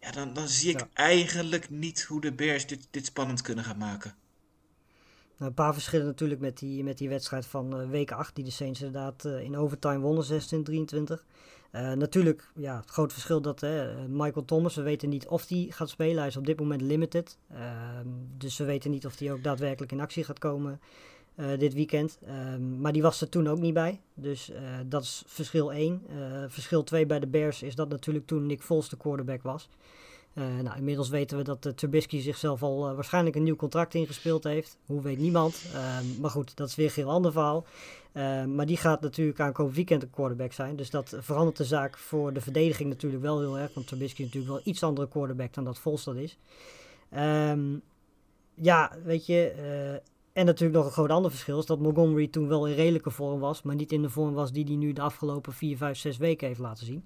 [0.00, 0.88] Ja, dan, dan zie ik Ja.
[0.92, 4.14] eigenlijk niet hoe de Bears dit, dit spannend kunnen gaan maken.
[5.38, 8.44] Nou, een paar verschillen natuurlijk met die, met die wedstrijd van eh, week 8, die
[8.44, 11.24] de Saints inderdaad eh, in overtime wonnen, 16-23.
[11.70, 15.66] Eh, natuurlijk, ja, het grote verschil dat eh, Michael Thomas, we weten niet of hij
[15.70, 16.18] gaat spelen.
[16.18, 17.38] Hij is op dit moment limited.
[17.50, 20.80] Ehm, dus we weten niet of hij ook daadwerkelijk in actie gaat komen
[21.58, 22.18] dit weekend.
[22.26, 24.00] Ehm, maar die was er toen ook niet bij.
[24.14, 24.52] Dus
[24.86, 26.02] dat is verschil 1.
[26.08, 29.68] Eh, verschil 2 bij de Bears is dat natuurlijk toen Nick Foles de quarterback was.
[30.38, 33.94] Eh, nou, inmiddels weten we dat uh, Trubisky zichzelf al uh, waarschijnlijk een nieuw contract
[33.94, 34.78] ingespeeld heeft.
[34.86, 35.64] Hoe weet niemand.
[35.74, 37.66] Uh, maar goed, dat is weer een heel ander verhaal.
[38.12, 40.76] Uh, maar die gaat natuurlijk aankomend weekend een quarterback zijn.
[40.76, 43.74] Dus dat verandert de zaak voor de verdediging natuurlijk wel heel erg.
[43.74, 46.38] Want Trubisky is natuurlijk wel iets andere quarterback dan dat Foles dat is.
[47.16, 47.82] Um,
[48.54, 50.02] ja, weet je...
[50.32, 53.40] En natuurlijk nog een groot ander verschil is dat Montgomery toen wel in redelijke vorm
[53.40, 53.62] was.
[53.62, 56.46] Maar niet in de vorm was die hij nu de afgelopen 4, 5, 6 weken
[56.46, 57.04] heeft laten zien.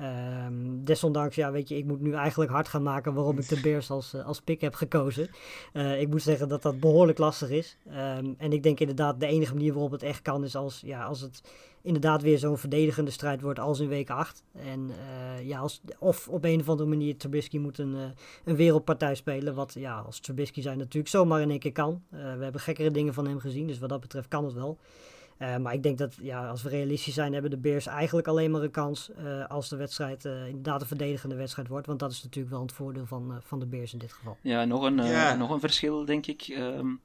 [0.00, 3.60] Um, desondanks, ja, weet je, ik moet nu eigenlijk hard gaan maken waarom ik de
[3.70, 5.28] Bears als, uh, als pick heb gekozen.
[5.72, 7.76] Uh, ik moet zeggen dat dat behoorlijk lastig is.
[7.86, 11.04] Um, en ik denk inderdaad, de enige manier waarop het echt kan is als, ja,
[11.04, 11.42] als het
[11.82, 14.44] inderdaad weer zo'n verdedigende strijd wordt als in week 8.
[14.52, 17.96] En uh, ja, als, of op een of andere manier Trubisky moet een,
[18.44, 19.54] een wereldpartij spelen.
[19.54, 22.02] Wat ja, als Trubisky zijn natuurlijk zomaar in één keer kan.
[22.10, 24.78] we hebben gekkere dingen van hem gezien, dus wat dat betreft kan het wel.
[25.38, 28.50] Uh, maar ik denk dat ja, als we realistisch zijn, hebben de Bears eigenlijk alleen
[28.50, 31.86] maar een kans uh, als de wedstrijd uh, inderdaad een verdedigende wedstrijd wordt.
[31.86, 34.36] Want dat is natuurlijk wel het voordeel van, van de Bears in dit geval.
[34.40, 34.94] Ja, nog een,
[35.38, 37.00] nog een verschil denk ik um,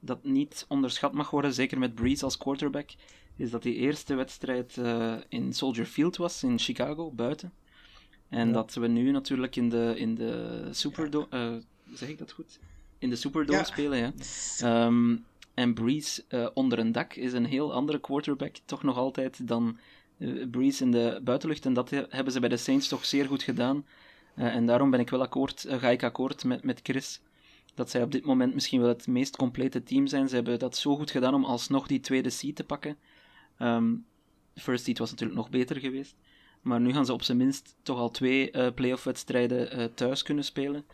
[0.00, 2.90] dat niet onderschat mag worden, zeker met Breeze als quarterback,
[3.36, 7.52] is dat die eerste wedstrijd uh, in Soldier Field was in Chicago, buiten.
[8.28, 8.52] En ja.
[8.52, 11.58] dat we nu natuurlijk in de, in de Superdome, ja.
[11.94, 12.58] zeg ik dat goed?
[12.98, 13.64] In de Superdome ja.
[13.64, 14.86] spelen, ja.
[14.86, 19.48] Um, en Breeze uh, onder een dak is een heel andere quarterback, toch nog altijd,
[19.48, 19.78] dan
[20.18, 21.66] uh, Breeze in de buitenlucht.
[21.66, 23.86] En dat hebben ze bij de Saints toch zeer goed gedaan.
[24.36, 27.20] Uh, en daarom ben ik wel akkoord, ga ik akkoord met, met Chris.
[27.74, 30.28] Dat zij op dit moment misschien wel het meest complete team zijn.
[30.28, 32.96] Ze hebben dat zo goed gedaan om alsnog die tweede seed te pakken.
[33.58, 34.04] Um,
[34.54, 36.14] first seed was natuurlijk nog beter geweest.
[36.62, 40.84] Maar nu gaan ze op zijn minst toch al twee playoff wedstrijden thuis kunnen spelen.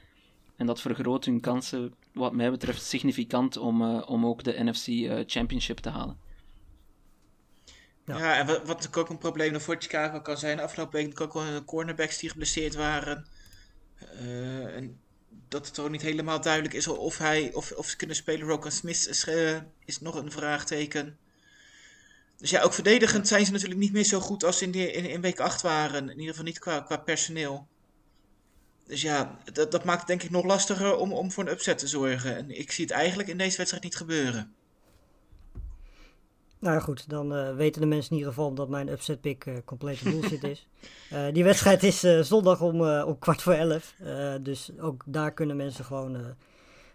[0.57, 4.87] En dat vergroot hun kansen, wat mij betreft, significant om, uh, om ook de NFC
[4.87, 6.19] uh, Championship te halen.
[8.05, 11.21] Ja, ja en wat, wat natuurlijk ook een probleem voor Chicago kan zijn, afgelopen week
[11.21, 13.27] ook wel cornerbacks die geblesseerd waren.
[14.23, 15.01] Uh, en
[15.49, 18.47] dat het ook niet helemaal duidelijk is of, hij, of, of ze kunnen spelen.
[18.47, 19.27] Rokan Smith is,
[19.85, 21.19] is nog een vraagteken.
[22.37, 25.05] Dus ja, ook verdedigend zijn ze natuurlijk niet meer zo goed als in, die, in,
[25.05, 26.03] in week 8 waren.
[26.03, 27.67] In ieder geval niet qua, qua personeel.
[28.91, 31.79] Dus ja, dat, dat maakt het denk ik nog lastiger om, om voor een upset
[31.79, 32.37] te zorgen.
[32.37, 34.55] En ik zie het eigenlijk in deze wedstrijd niet gebeuren.
[36.59, 39.47] Nou ja, goed, dan uh, weten de mensen in ieder geval dat mijn upset pick
[39.47, 40.69] uh, complete bullshit is.
[41.13, 43.95] Uh, die wedstrijd is zondag om, om kwart voor elf.
[44.41, 46.35] dus ook daar kunnen mensen gewoon,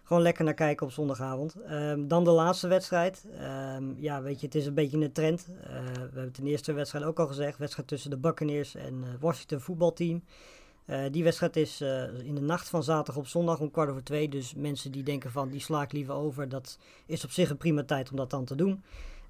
[0.04, 1.54] gewoon lekker naar kijken op zondagavond.
[1.70, 3.24] Um, dan de laatste wedstrijd.
[3.76, 5.46] Um, ja, weet je, het is een beetje een trend.
[5.46, 7.58] we hebben het in de eerste wedstrijd ook al gezegd.
[7.58, 10.22] Wedstrijd tussen de Buccaneers en Washington voetbalteam.
[11.10, 11.80] Die wedstrijd is
[12.24, 14.28] in de nacht van zaterdag op zondag om kwart over twee.
[14.28, 16.48] Dus mensen die denken van die sla ik liever over.
[16.48, 18.82] Dat is op zich een prima tijd om dat dan te doen.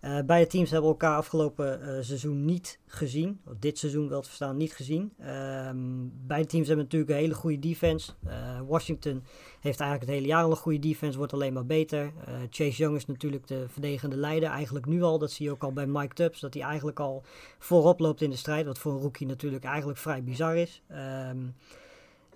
[0.06, 3.40] Uh, beide teams hebben elkaar afgelopen uh, seizoen niet gezien.
[3.46, 5.12] Of dit seizoen wel te verstaan, niet gezien.
[5.20, 8.12] Um, beide teams hebben natuurlijk een hele goede defense.
[8.26, 9.22] Uh, Washington
[9.60, 12.12] heeft eigenlijk het hele jaar al een goede defense, wordt alleen maar beter.
[12.50, 15.18] Chase Young is natuurlijk de verdedigende leider, eigenlijk nu al.
[15.18, 17.22] Dat zie je ook al bij Mike Tubbs, dat hij eigenlijk al
[17.58, 18.66] voorop loopt in de strijd.
[18.66, 20.82] Wat voor een rookie natuurlijk eigenlijk vrij bizar is.
[21.30, 21.54] Um,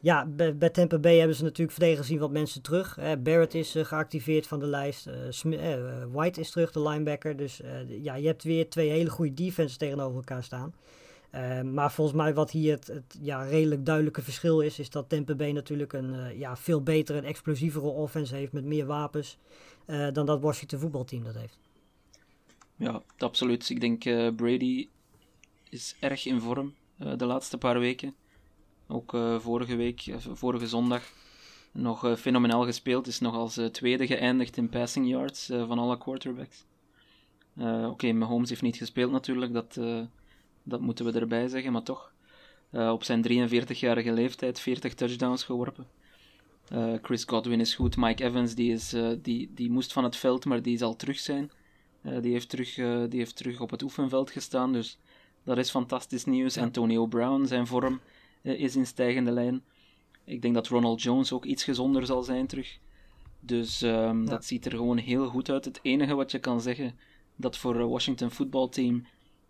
[0.00, 2.98] ja, bij, bij Tampa Bay hebben ze natuurlijk verdedigend gezien wat mensen terug.
[3.22, 5.06] Barrett is uh, geactiveerd van de lijst.
[5.44, 7.36] Uh, White is terug, de linebacker.
[7.36, 10.74] Dus ja, je hebt weer twee hele goede defenses tegenover elkaar staan.
[11.72, 15.34] maar volgens mij wat hier het, het, ja, redelijk duidelijke verschil is, is dat Tampa
[15.34, 19.38] Bay natuurlijk een ja, veel betere en explosievere offense heeft met meer wapens
[20.12, 21.58] dan dat Washington voetbalteam dat heeft.
[22.76, 23.70] Ja, absoluut.
[23.70, 24.02] Ik denk
[24.36, 24.88] Brady
[25.68, 26.74] is erg in vorm
[27.16, 28.14] de laatste paar weken.
[28.92, 31.02] Ook uh, vorige week, uh, vorige zondag,
[31.72, 33.06] nog uh, fenomenaal gespeeld.
[33.06, 36.64] Is nog als tweede geëindigd in passing yards van alle quarterbacks.
[37.84, 39.80] Oké, Mahomes heeft niet gespeeld natuurlijk, dat,
[40.62, 42.12] dat moeten we erbij zeggen, maar toch.
[42.72, 45.86] op zijn 43-jarige leeftijd 40 touchdowns geworpen.
[47.02, 47.96] Chris Godwin is goed.
[47.96, 51.50] Mike Evans die is, die, die moest van het veld, maar die zal terug zijn.
[52.20, 52.74] die, heeft terug,
[53.08, 54.98] die heeft terug op het oefenveld gestaan, dus
[55.44, 56.58] dat is fantastisch nieuws.
[56.58, 58.00] Antonio Brown, zijn vorm
[58.42, 59.62] is in stijgende lijn.
[60.24, 62.78] Ik denk dat Ronald Jones ook iets gezonder zal zijn terug.
[63.40, 64.30] Dus um, ja.
[64.30, 65.64] dat ziet er gewoon heel goed uit.
[65.64, 66.98] Het enige wat je kan zeggen
[67.36, 69.06] dat voor het Washington voetbalteam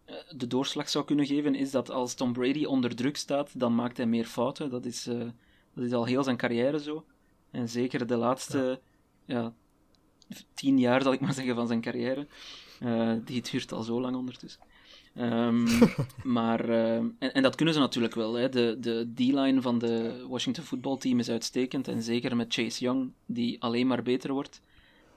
[0.07, 3.75] uh, de doorslag zou kunnen geven, is dat als Tom Brady onder druk staat, dan
[3.75, 4.71] maakt hij meer fouten.
[4.71, 5.19] Dat is, uh,
[5.75, 7.05] dat is al heel zijn carrière zo.
[7.51, 8.81] En zeker de laatste
[9.25, 9.55] ja.
[10.27, 12.27] ja tien jaar, zal ik maar zeggen, van zijn carrière.
[13.25, 14.61] die duurt al zo lang ondertussen.
[15.19, 15.67] Um,
[16.23, 18.35] maar, uh, en, en, dat kunnen ze natuurlijk wel.
[18.35, 18.49] Hè.
[18.49, 21.89] De, de D-line van de Washington voetbalteam is uitstekend.
[21.89, 24.61] En zeker met Chase Young, die alleen maar beter wordt.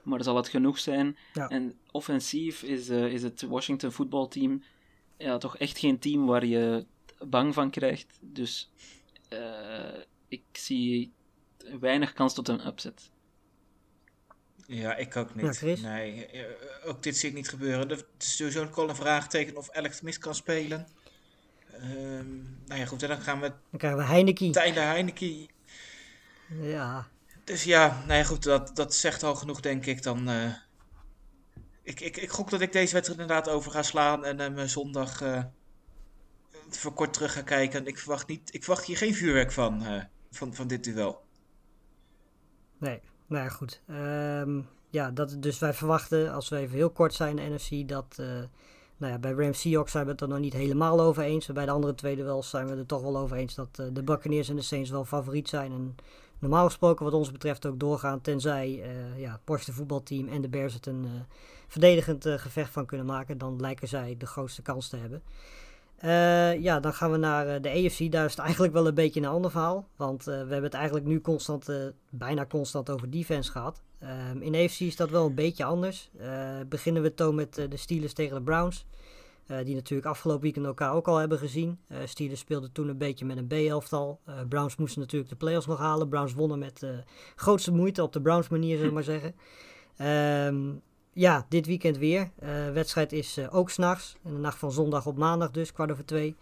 [0.03, 1.17] Maar zal het genoeg zijn?
[1.34, 1.47] Ja.
[1.47, 4.63] En offensief is, uh, is het Washington voetbalteam
[5.17, 6.86] ja, toch echt geen team waar je
[7.27, 8.17] bang van krijgt.
[8.21, 8.71] Dus
[9.34, 11.12] uh, ik zie
[11.79, 13.12] weinig kans tot een upset.
[14.67, 15.60] Ja, ik ook niet.
[15.60, 16.45] Ja, nee, eh,
[16.86, 17.89] ook dit zie ik niet gebeuren.
[17.89, 20.88] Er is sowieso een vraagteken of Alex Smith kan spelen.
[21.82, 23.47] Um, nou ja, goed, en dan gaan we...
[23.47, 24.52] Dan krijgen we Heineken.
[24.52, 25.47] Tyler Heineken.
[26.47, 27.08] Ja.
[27.43, 30.04] Dus ja, nou ja, goed, dat, dat zegt al genoeg, denk ik.
[30.04, 30.54] Dan, uh,
[31.82, 35.21] ik, ik, ik gok dat ik deze wedstrijd inderdaad over ga slaan en uh, zondag
[35.21, 35.43] uh,
[36.69, 37.88] voor kort terug ga kijken.
[37.88, 39.84] Ik verwacht, niet, ik verwacht hier geen vuurwerk van,
[40.32, 41.26] van, van dit duel.
[42.78, 43.81] Nee, nou goed.
[43.89, 48.17] Um, ja, dat, dus wij verwachten, als we even heel kort zijn, de NFC, dat...
[48.19, 48.27] Uh,
[48.97, 51.47] nou ja, bij Rams Seahawks zijn we het er nog niet helemaal over eens.
[51.47, 54.03] Bij de andere twee duels zijn we er toch wel over eens dat uh, de
[54.03, 55.71] Buccaneers en de Saints wel favoriet zijn.
[55.71, 55.95] En
[56.39, 58.21] normaal gesproken wat ons betreft ook doorgaan.
[58.21, 61.05] Tenzij uh, ja, het voetbalteam en de Bears het een
[61.67, 63.38] verdedigend gevecht van kunnen maken.
[63.38, 65.21] Dan lijken zij de grootste kans te hebben.
[66.03, 68.11] Uh, ja, dan gaan we naar uh, de EFC.
[68.11, 69.87] Daar is het eigenlijk wel een beetje een ander verhaal.
[69.95, 73.81] Want uh, we hebben het eigenlijk nu constant, bijna constant over defense gehad.
[74.31, 76.09] Um, in de EFC is dat wel een beetje anders.
[76.69, 78.85] beginnen we toon met de Steelers tegen de Browns.
[79.63, 81.79] die natuurlijk afgelopen weekend elkaar ook al hebben gezien.
[82.05, 84.19] Steelers speelden toen een beetje met een B-elftal.
[84.49, 86.09] Browns moesten natuurlijk de playoffs nog halen.
[86.09, 86.85] Browns wonnen met
[87.35, 89.35] grootste moeite op de Browns manier, zullen maar zeggen.
[90.47, 90.81] Um,
[91.13, 92.32] ja, dit weekend weer.
[92.43, 94.15] Uh, wedstrijd is uh, ook s'nachts.
[94.23, 96.36] In de nacht van zondag op maandag dus, kwart over twee.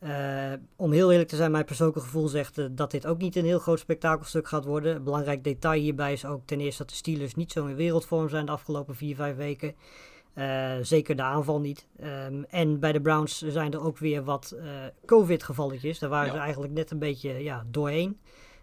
[0.00, 3.44] Uh, om heel eerlijk te zijn, mijn persoonlijke gevoel zegt dat dit ook niet een
[3.44, 4.96] heel groot spektakelstuk gaat worden.
[4.96, 8.28] Een belangrijk detail hierbij is ook ten eerste dat de Steelers niet zo in wereldvorm
[8.28, 9.74] zijn de afgelopen vier, vijf weken.
[10.82, 11.86] zeker de aanval niet.
[12.02, 14.56] Um, en bij de Browns zijn er ook weer wat
[15.06, 15.98] COVID-gevalletjes.
[15.98, 16.34] Daar waren ja.
[16.34, 18.18] ze eigenlijk net een beetje ja, doorheen.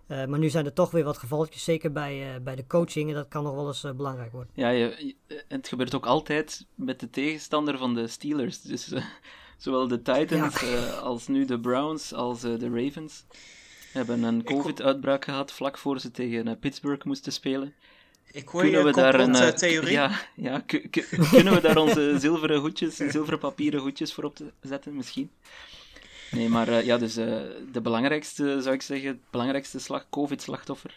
[0.09, 3.09] Uh, maar nu zijn er toch weer wat gevalletjes, zeker bij, uh, bij de coaching.
[3.09, 4.51] En dat kan nog wel eens uh, belangrijk worden.
[4.55, 5.15] Ja, je,
[5.47, 8.61] het gebeurt ook altijd met de tegenstander van de Steelers.
[8.61, 8.93] Dus
[9.57, 10.89] zowel de Titans ja.
[10.89, 13.25] als nu de Browns als de Ravens
[13.91, 17.73] hebben een COVID-uitbraak gehad vlak voor ze tegen Pittsburgh moesten spelen.
[18.31, 19.91] Ik hoor kunnen we daar een theorie.
[19.91, 20.59] Ja, ja
[21.31, 25.31] kunnen we daar onze zilveren hoedjes, zilveren papieren hoedjes voor op te zetten, misschien?
[26.31, 27.25] Nee, maar uh, ja, dus uh,
[27.71, 30.95] de belangrijkste, zou ik zeggen, het belangrijkste slag, COVID-slachtoffer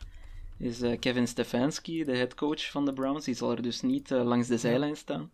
[0.59, 3.25] is uh, Kevin Stefanski, de headcoach van de Browns.
[3.25, 5.31] Die zal er dus niet langs de zijlijn staan.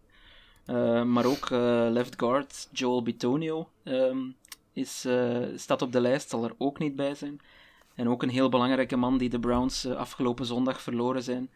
[0.67, 4.35] Uh, maar ook uh, left guard Joel Bitonio um,
[4.73, 7.41] is, uh, staat op de lijst, zal er ook niet bij zijn.
[7.95, 11.51] En ook een heel belangrijke man die de Browns afgelopen zondag verloren zijn,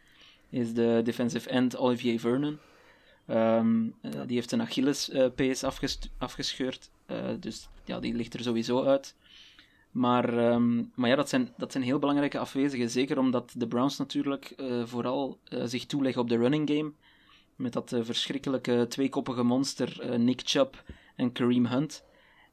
[0.50, 2.59] is de defensive end Olivier Vernon.
[3.26, 4.24] Um, ja.
[4.24, 6.90] Die heeft een Achillespees afges afgescheurd,
[7.40, 9.16] dus ja, die ligt er sowieso uit.
[9.90, 12.90] Maar, um, maar ja, dat zijn, dat zijn heel belangrijke afwezigen.
[12.90, 16.92] Zeker omdat de Browns natuurlijk uh, vooral uh, zich toeleggen op de running game.
[17.56, 20.82] Met dat uh, verschrikkelijke tweekoppige monster Nick Chubb
[21.16, 22.04] en Kareem Hunt.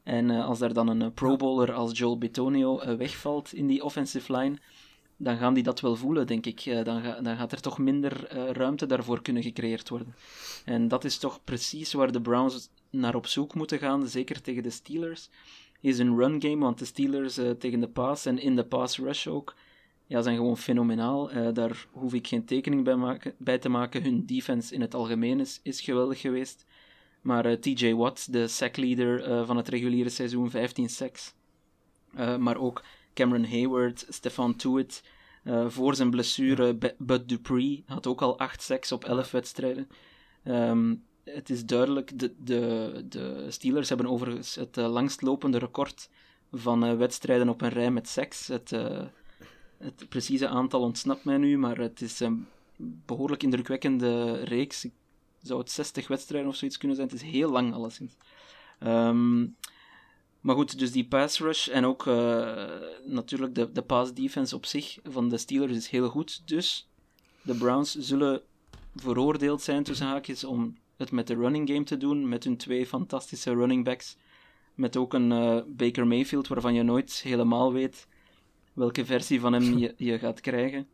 [0.02, 4.56] En als daar dan een pro bowler als Joel Betonio wegvalt in die offensive line,
[5.22, 6.84] dan gaan die dat wel voelen, denk ik.
[6.84, 10.14] dan, ga, dan gaat er toch minder ruimte daarvoor kunnen gecreëerd worden.
[10.64, 14.62] En dat is toch precies waar de Browns naar op zoek moeten gaan, zeker tegen
[14.62, 15.28] de Steelers
[15.80, 18.98] is een run game, want de Steelers uh, tegen de pass en in de pass
[18.98, 19.54] rush ook,
[20.06, 21.52] ja, zijn gewoon fenomenaal.
[21.52, 24.02] Daar hoef ik geen tekening bij, maken, bij, te maken.
[24.02, 26.66] Hun defense in het algemeen is, is geweldig geweest.
[27.20, 31.34] Maar TJ Watt, de sackleader van het reguliere seizoen, 15 sacks.
[32.38, 32.82] maar ook
[33.20, 35.02] Cameron Hayward, Stefan Tuitt,
[35.66, 39.88] voor zijn blessure, Bud Dupree had ook al 8 sacks op 11 wedstrijden.
[40.44, 46.10] Um, het is duidelijk, de, de, de Steelers hebben overigens het uh, langstlopende record
[46.52, 48.46] van uh, wedstrijden op een rij met seks.
[48.46, 48.70] Het,
[49.78, 52.46] het precieze aantal ontsnapt mij nu, maar het is een
[53.06, 54.84] behoorlijk indrukwekkende reeks.
[54.84, 54.92] Ik
[55.42, 57.08] zou het 60 wedstrijden of zoiets kunnen zijn.
[57.08, 58.16] Het is heel lang alleszins.
[58.80, 59.56] Um,
[60.40, 62.04] maar goed, dus die pass rush en ook
[63.04, 66.48] natuurlijk de, de pass defense op zich van de Steelers is heel goed.
[66.48, 66.88] Dus
[67.42, 68.42] de Browns zullen
[68.94, 72.86] veroordeeld zijn tussen haakjes om het met de running game te doen, met hun twee
[72.86, 74.16] fantastische running backs.
[74.74, 78.06] Met ook een uh, Baker Mayfield waarvan je nooit helemaal weet
[78.72, 80.88] welke versie van hem je, je gaat krijgen.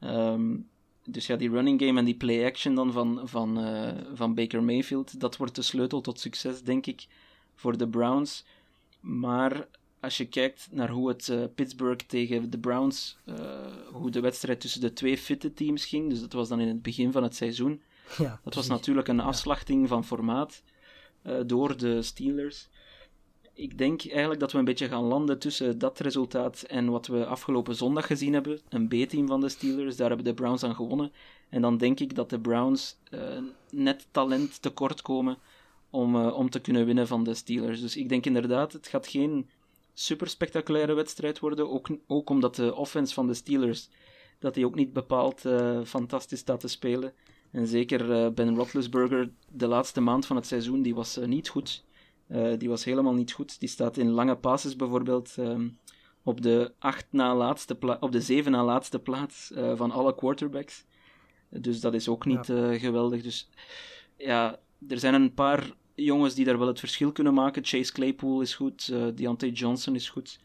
[0.00, 0.68] Um,
[1.04, 4.62] dus ja, die running game en die play action dan van, van, uh, van Baker
[4.62, 7.06] Mayfield, dat wordt de sleutel tot succes, denk ik,
[7.54, 8.44] voor de Browns.
[9.02, 9.68] Maar
[10.00, 13.16] als je kijkt naar hoe het uh, Pittsburgh tegen de Browns,
[13.92, 16.82] hoe de wedstrijd tussen de twee fitte teams ging, dus dat was dan in het
[16.82, 17.82] begin van het seizoen,
[18.18, 20.62] ja, dat was natuurlijk een afslachting van formaat
[21.26, 22.68] uh, door de Steelers.
[23.54, 27.26] Ik denk eigenlijk dat we een beetje gaan landen tussen dat resultaat en wat we
[27.26, 28.60] afgelopen zondag gezien hebben.
[28.68, 31.12] Een B-team van de Steelers, daar hebben de Browns aan gewonnen.
[31.48, 32.98] En dan denk ik dat de Browns
[33.70, 35.38] net talent tekort komen
[35.92, 37.80] om, uh, om te kunnen winnen van de Steelers.
[37.80, 39.48] Dus ik denk inderdaad, het gaat geen
[39.94, 41.70] super spectaculaire wedstrijd worden.
[41.70, 43.88] Ook, ook omdat de offense van de Steelers
[44.38, 45.42] dat die ook niet bepaald
[45.84, 47.12] fantastisch staat te spelen.
[47.50, 51.48] En zeker uh, Ben Roethlisberger, de laatste maand van het seizoen, die was uh, niet
[51.48, 51.84] goed.
[52.58, 53.60] Die was helemaal niet goed.
[53.60, 55.78] Die staat in lange passes bijvoorbeeld um,
[56.22, 60.84] op de acht na laatste op de zeven na laatste plaats van alle quarterbacks.
[61.48, 62.78] Dus dat is ook niet ja.
[62.78, 63.22] geweldig.
[63.22, 63.48] Dus
[64.16, 65.72] ja, er zijn een paar
[66.04, 67.64] jongens die daar wel het verschil kunnen maken.
[67.64, 70.38] Chase Claypool is goed, uh, Deontay Johnson is goed.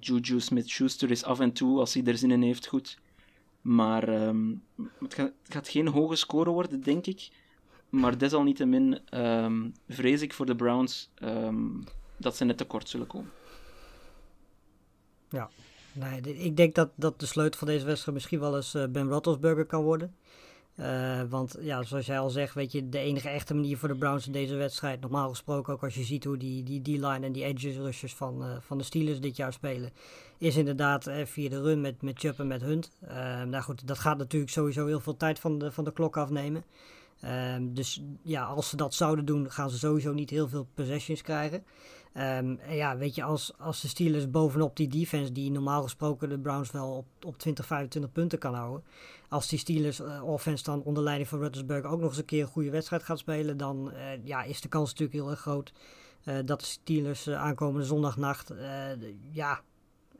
[0.00, 2.98] Juju Smith-Schuster is af en toe, als hij er zin in heeft, goed.
[3.60, 4.62] Maar um,
[5.00, 7.28] het, gaat, gaat, geen hoge score worden, denk ik.
[7.88, 11.84] Maar desalniettemin um, vrees ik voor de Browns um,
[12.16, 13.30] dat ze net tekort zullen komen.
[15.30, 15.50] Ja,
[15.92, 19.08] nee, ik denk dat, dat de sleutel van deze wedstrijd misschien wel eens uh, Ben
[19.08, 20.14] Roethlisberger kan worden.
[20.80, 23.96] Uh, want ja, zoals jij al zegt, weet je, de enige echte manier voor de
[23.96, 27.32] Browns in deze wedstrijd, normaal gesproken ook als je ziet hoe die, die D-line en
[27.32, 29.92] die edges rushers van, uh, van de Steelers dit jaar spelen,
[30.38, 32.90] is inderdaad uh, via de run met, met Chubb en met Hunt.
[33.46, 36.64] nou goed, dat gaat natuurlijk sowieso heel veel tijd van de, van de klok afnemen.
[37.20, 41.22] Ehm, dus ja, als ze dat zouden doen, gaan ze sowieso niet heel veel possessions
[41.22, 41.64] krijgen.
[42.18, 46.38] Um, ja, weet je, als, als de Steelers bovenop die defense, die normaal gesproken de
[46.38, 48.84] Browns wel op, op 20, 25 punten kan houden.
[49.28, 52.42] Als die Steelers uh, offense dan onder leiding van Ruttersburg ook nog eens een keer
[52.42, 55.72] een goede wedstrijd gaat spelen, dan uh, ja, is de kans natuurlijk heel erg groot
[56.24, 58.52] uh, dat de Steelers aankomende zondagnacht
[59.30, 59.60] ja,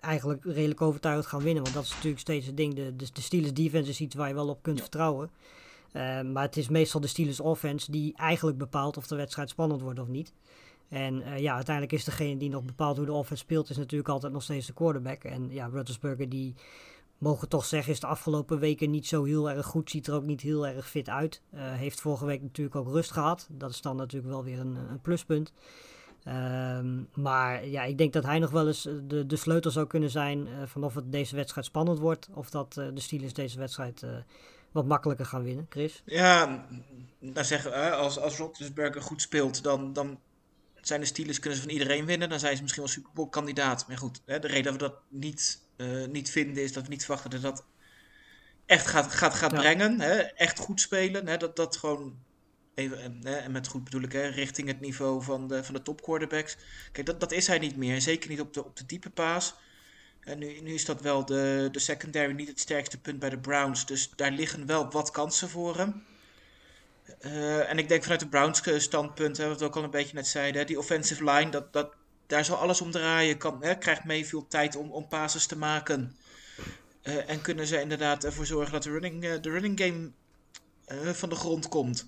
[0.01, 1.63] eigenlijk redelijk overtuigd gaan winnen.
[1.63, 2.75] Want dat is natuurlijk steeds het ding.
[2.75, 5.31] De, de, de Steelers defense is iets waar je wel op kunt vertrouwen.
[6.33, 9.99] Maar het is meestal de Steelers offense die eigenlijk bepaalt of de wedstrijd spannend wordt
[9.99, 10.33] of niet.
[10.89, 14.09] En uh, ja, uiteindelijk is degene die nog bepaalt hoe de offense speelt, is natuurlijk
[14.09, 15.25] altijd nog steeds de quarterback.
[15.25, 16.55] En ja, Ruttersburger die,
[17.19, 19.91] mogen toch zeggen, is de afgelopen weken niet zo heel erg goed.
[19.91, 21.43] Ziet er ook niet heel erg fit uit.
[21.55, 23.49] Uh, heeft vorige week natuurlijk ook rust gehad.
[23.51, 25.53] Dat is dan natuurlijk wel weer een, een pluspunt.
[26.29, 30.11] Um, maar ja, ik denk dat hij nog wel eens de, de sleutel zou kunnen
[30.11, 32.29] zijn van of het deze wedstrijd spannend wordt.
[32.35, 34.07] Of dat de Steelers deze wedstrijd
[34.77, 35.67] wat makkelijker gaan winnen.
[35.69, 36.03] Chris?
[36.05, 36.67] Ja,
[37.21, 40.21] dan zeggen we, als, als Roethlisberger goed speelt, dan, dan
[40.81, 42.29] zijn de Steelers kunnen ze van iedereen winnen.
[42.29, 43.89] Dan zijn ze misschien wel Super Bowl kandidaat.
[43.89, 46.89] Maar goed, hè, de reden dat we dat niet, uh, niet vinden is dat we
[46.89, 47.65] niet verwachten dat dat
[48.67, 49.59] echt gaat, gaat, gaat ja.
[49.59, 50.01] brengen.
[50.01, 50.17] Hè?
[50.17, 51.27] Echt goed spelen.
[51.27, 51.37] Hè?
[51.37, 52.19] Dat dat gewoon
[52.75, 56.03] even, en met goed bedoel ik, hè, richting het niveau van de, van de top
[56.03, 56.57] quarterbacks.
[56.93, 58.01] Kijk, dat, dat is hij niet meer.
[58.01, 59.55] Zeker niet op de, op de diepe paas.
[60.27, 63.39] En nu, nu is dat wel de, de secondary niet het sterkste punt bij de
[63.39, 63.87] Browns.
[63.87, 66.05] Dus daar liggen wel wat kansen voor hem.
[67.19, 69.91] Eh, en ik denk vanuit de Browns eh, standpunt, hè, wat we ook al een
[69.91, 71.95] beetje net zeiden, die offensive line, dat, dat,
[72.27, 73.39] daar zal alles om draaien.
[73.39, 76.17] Kan, hè, krijgt veel tijd om, om passes te maken.
[77.03, 80.11] Uh, en kunnen ze inderdaad ervoor zorgen dat de running, uh, de running game
[81.15, 82.07] van de grond komt.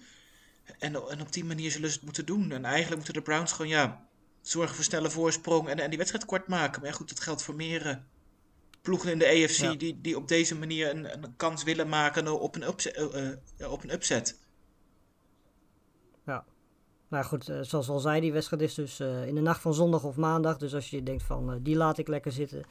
[0.78, 2.52] En, en op die manier zullen ze het moeten doen.
[2.52, 4.07] En eigenlijk moeten de Browns gewoon ja,
[4.40, 6.81] zorgen voor snelle voorsprong en, en die wedstrijd kort maken.
[6.81, 8.03] Maar ja, goed, dat geldt voor meer
[8.83, 9.74] ploegen in de ja.
[9.74, 13.03] die, die op deze manier een, een kans willen maken op een, upset,
[13.68, 14.38] op een upset.
[16.27, 16.44] Ja,
[17.09, 19.74] nou goed, uh, zoals al zei, die wedstrijd is dus uh, in de nacht van
[19.74, 20.59] zondag of maandag.
[20.59, 22.64] Dus als je denkt van, uh, die laat ik lekker zitten.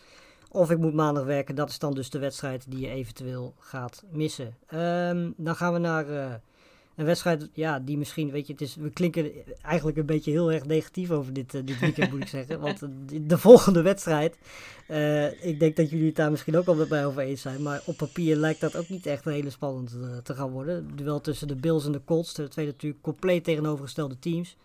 [0.50, 4.04] Of ik moet maandag werken, dat is dan dus de wedstrijd die je eventueel gaat
[4.12, 4.58] missen.
[4.74, 6.42] Um, dan gaan we naar
[6.98, 9.32] een wedstrijd, ja, die misschien, weet je, het is, we klinken
[9.62, 12.60] eigenlijk een beetje heel erg negatief over dit, dit weekend, moet ik zeggen.
[12.62, 14.38] Want de, de volgende wedstrijd,
[15.42, 17.62] ik denk dat jullie het daar misschien ook wel met mij over eens zijn.
[17.62, 20.96] Maar op papier lijkt dat ook niet echt een hele spannend te gaan worden.
[20.96, 24.58] Duel tussen de Bills en de Colts, de twee natuurlijk compleet tegenovergestelde teams.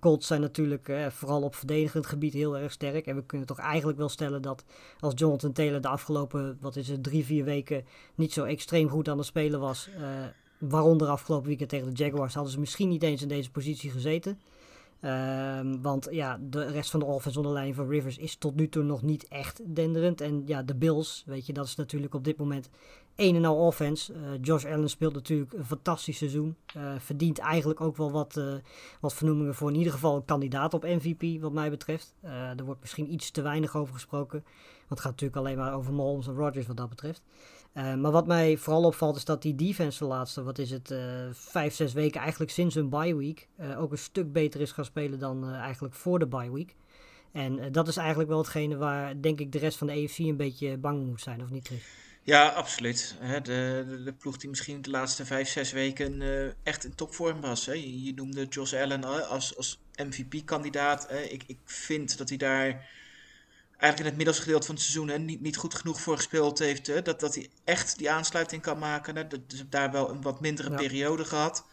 [0.00, 3.06] Colts zijn natuurlijk vooral op verdedigend gebied heel erg sterk.
[3.06, 4.64] En we kunnen toch eigenlijk wel stellen dat
[5.00, 7.84] als Jonathan Taylor de afgelopen, wat is het, drie, vier weken
[8.14, 9.88] niet zo extreem goed aan het spelen was.
[10.58, 14.38] Waaronder afgelopen weekend tegen de Jaguars hadden ze misschien niet eens in deze positie gezeten.
[15.02, 18.68] Um, want ja, de rest van de offense onder leiding van Rivers is tot nu
[18.68, 20.20] toe nog niet echt denderend.
[20.20, 22.70] En ja, de Bills, weet je, dat is natuurlijk op dit moment
[23.16, 24.12] een en al offense.
[24.12, 26.56] Uh, Josh Allen speelt natuurlijk een fantastisch seizoen.
[26.76, 28.54] Uh, verdient eigenlijk ook wel wat, uh,
[29.00, 32.14] wat vernoemingen voor in ieder geval een kandidaat op MVP, wat mij betreft.
[32.56, 34.42] er wordt misschien iets te weinig over gesproken.
[34.78, 37.22] Want het gaat natuurlijk alleen maar over Mahomes en Rodgers wat dat betreft.
[37.78, 40.94] Maar wat mij vooral opvalt is dat die defense de laatste, wat is het,
[41.32, 45.18] vijf, zes weken eigenlijk sinds hun bye week, ook een stuk beter is gaan spelen
[45.18, 46.74] dan eigenlijk voor de bye week.
[47.32, 50.36] En dat is eigenlijk wel hetgene waar, denk ik, de rest van de AFC een
[50.36, 51.82] beetje bang moet zijn, of niet, Chris?
[52.28, 53.16] Ja, absoluut.
[53.42, 56.22] De, de, ploeg die misschien de laatste vijf, zes weken
[56.62, 57.64] echt in topvorm was.
[57.64, 61.12] Je, noemde Josh Allen als, als MVP-kandidaat.
[61.30, 62.88] Ik, ik vind dat hij daar
[63.78, 66.58] eigenlijk in het middelste gedeelte van het seizoen hè, niet, niet goed genoeg voor gespeeld
[66.58, 66.86] heeft.
[66.86, 67.02] Hè.
[67.02, 69.16] Dat, dat hij echt die aansluiting kan maken.
[69.16, 69.26] Hè.
[69.26, 70.76] Dat, dus daar wel een wat mindere ja.
[70.76, 71.66] periode gehad.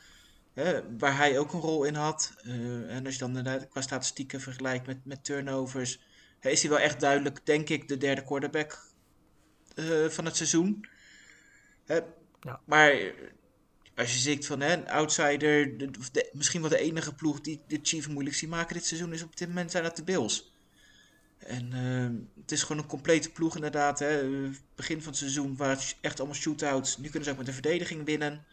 [0.53, 2.33] Hè, waar hij ook een rol in had.
[2.43, 5.99] Uh, en als je dan uh, qua statistieken vergelijkt met, met turnovers.
[6.39, 8.85] Hè, is hij wel echt duidelijk, denk ik, de derde quarterback
[9.75, 10.87] uh, van het seizoen.
[11.85, 11.99] Hè?
[12.41, 12.61] Ja.
[12.65, 13.13] Maar
[13.95, 17.61] als je ziet van hè, een outsider, de, de, misschien wel de enige ploeg die
[17.67, 20.54] de Chiefs moeilijk zien maken dit seizoen is op dit moment zijn dat de Bills.
[21.37, 23.99] En uh, het is gewoon een complete ploeg inderdaad.
[23.99, 24.29] Hè.
[24.75, 26.97] Begin van het seizoen waren het echt allemaal shootouts.
[26.97, 28.45] Nu kunnen ze ook met de verdediging winnen.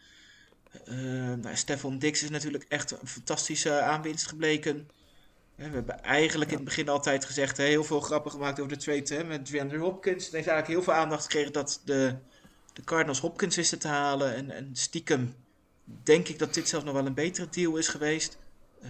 [0.89, 0.95] Uh,
[1.35, 4.89] nou, Stefan Dix is natuurlijk echt een fantastische aanwinst gebleken.
[5.55, 6.57] We hebben eigenlijk ja.
[6.57, 10.25] in het begin altijd gezegd, heel veel grappen gemaakt over de trade met DeAndre Hopkins.
[10.25, 12.15] Het heeft eigenlijk heel veel aandacht gekregen dat de,
[12.73, 14.35] de Cardinals Hopkins wisten te halen.
[14.35, 15.35] En, en stiekem
[16.03, 18.39] denk ik dat dit zelfs nog wel een betere deal is geweest.
[18.83, 18.89] Uh,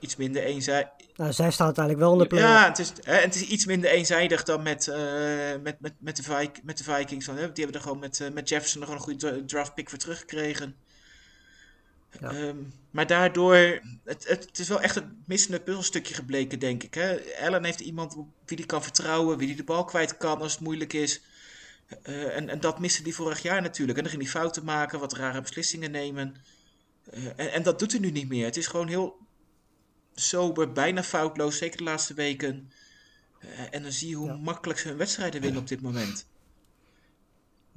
[0.00, 0.90] iets minder eenzijdig.
[1.16, 3.66] Nou, zij staat uiteindelijk wel in de play Ja, het is, hè, het is iets
[3.66, 4.96] minder eenzijdig dan met, uh,
[5.62, 7.26] met, met, met, de, Vik met de Vikings.
[7.26, 9.90] Want, hè, die hebben er gewoon met, uh, met Jefferson nog een goede draft pick
[9.90, 10.76] voor teruggekregen.
[12.20, 12.32] Ja.
[12.34, 16.94] Um, maar daardoor, het, het, het, is wel echt een missende puzzelstukje gebleken, denk ik.
[16.94, 17.18] Hè?
[17.40, 20.60] Allen heeft iemand wie die kan vertrouwen, wie die de bal kwijt kan als het
[20.60, 21.22] moeilijk is.
[22.02, 23.98] Uh, en, en dat miste hij vorig jaar natuurlijk.
[23.98, 26.36] En dan ging hij fouten maken, wat rare beslissingen nemen.
[27.14, 28.44] Uh, en, en dat doet hij nu niet meer.
[28.44, 29.16] Het is gewoon heel
[30.20, 32.72] sober, bijna foutloos, zeker de laatste weken.
[33.44, 34.36] Uh, en dan zie je hoe ja.
[34.36, 36.26] makkelijk ze hun wedstrijden winnen op dit moment.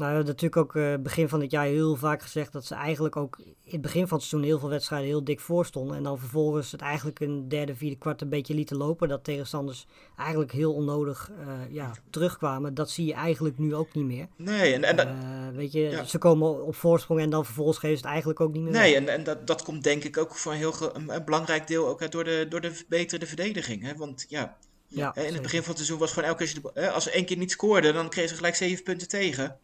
[0.02, 2.76] Nou, we hebben natuurlijk ook uh, begin van het jaar heel vaak gezegd dat ze
[2.76, 5.98] eigenlijk ook in het begin van het seizoen heel veel wedstrijden heel dik voor stonden.
[5.98, 9.08] En dan vervolgens het eigenlijk een derde, vierde kwart een beetje lieten lopen.
[9.08, 9.88] Dat tegenstanders
[10.18, 12.74] eigenlijk heel onnodig uh, ja, terugkwamen.
[12.74, 14.28] Dat zie je eigenlijk nu ook niet meer.
[14.36, 15.14] Nee, en, en dat, uh,
[15.56, 16.04] weet je, ja.
[16.04, 18.72] ze komen op voorsprong en dan vervolgens geven ze het eigenlijk ook niet meer.
[18.72, 21.68] Nee, en, en dat, dat komt denk ik ook voor een heel een, een belangrijk
[21.68, 23.84] deel ook door de, door de verbeterde verdediging.
[23.84, 23.96] Hè?
[23.96, 24.58] Want ja,
[24.88, 27.25] ja in het begin van het seizoen was gewoon elke keer, als, als ze één
[27.25, 29.60] keer niet scoorden, dan kregen ze gelijk zeven punten tegen.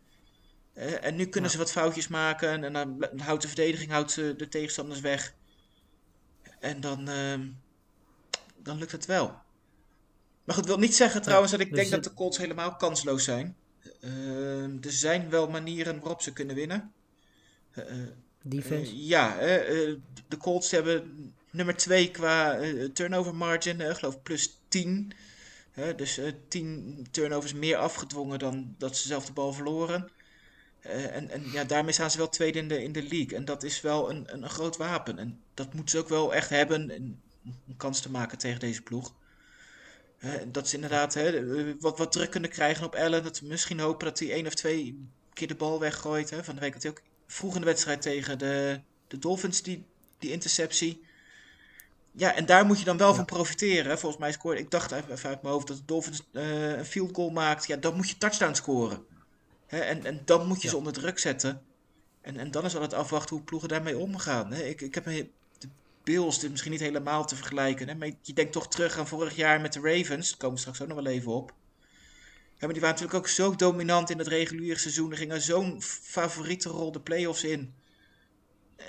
[0.77, 1.55] Uh, en nu kunnen ja.
[1.55, 5.33] ze wat foutjes maken en dan houdt de verdediging houdt de tegenstanders weg.
[6.59, 7.39] En dan, uh,
[8.57, 9.35] dan lukt het wel.
[10.43, 12.03] Maar goed, wil niet zeggen trouwens ja, dat ik dus denk het...
[12.03, 13.55] dat de Colts helemaal kansloos zijn.
[14.01, 16.91] Uh, er zijn wel manieren waarop ze kunnen winnen.
[18.41, 19.05] Defense?
[19.05, 19.37] ja,
[20.27, 22.59] de Colts hebben nummer 2 qua
[22.93, 25.13] turnover margin, geloof plus 10.
[25.95, 30.11] dus 10 turnovers meer afgedwongen dan dat ze zelf de bal verloren.
[30.81, 33.37] Eh, en en ja, daarmee staan ze wel tweede in de, in de league.
[33.37, 35.17] En dat is wel een, een, een groot wapen.
[35.17, 36.89] En dat moeten ze ook wel echt hebben.
[36.89, 37.21] En,
[37.67, 39.13] een kans te maken tegen deze ploeg.
[40.17, 43.23] Eh, dat ze inderdaad hè, eh, wat, wat druk kunnen krijgen op Allen.
[43.23, 46.29] Dat misschien hopen dat hij één of twee keer de bal weggooit.
[46.29, 46.43] Hè.
[46.43, 49.85] Van de week had hij ook vroeg in de wedstrijd tegen de, de Dolphins die,
[50.19, 51.05] die interceptie.
[52.11, 53.99] Ja, en daar moet je dan wel van profiteren.
[53.99, 57.29] Volgens mij scoorde, ik dacht even uit mijn hoofd dat de Dolphins een field goal
[57.29, 57.67] maakt.
[57.67, 59.05] Ja, dan moet je touchdown scoren.
[59.67, 61.61] En, en dan moet je ze onder druk zetten.
[62.21, 64.53] En, en dan is het afwachten hoe ploegen daarmee omgaan.
[64.53, 65.29] Ik, ik heb de
[66.03, 67.87] Bills, misschien niet helemaal te vergelijken.
[67.87, 70.29] Hè, maar je denkt toch terug aan vorig jaar met de Ravens.
[70.29, 71.53] Daar komen we straks ook nog wel even op.
[72.59, 75.11] Maar die waren natuurlijk ook zo dominant in het reguliere seizoen.
[75.11, 77.73] Er ging zo'n favoriete rol de playoffs in.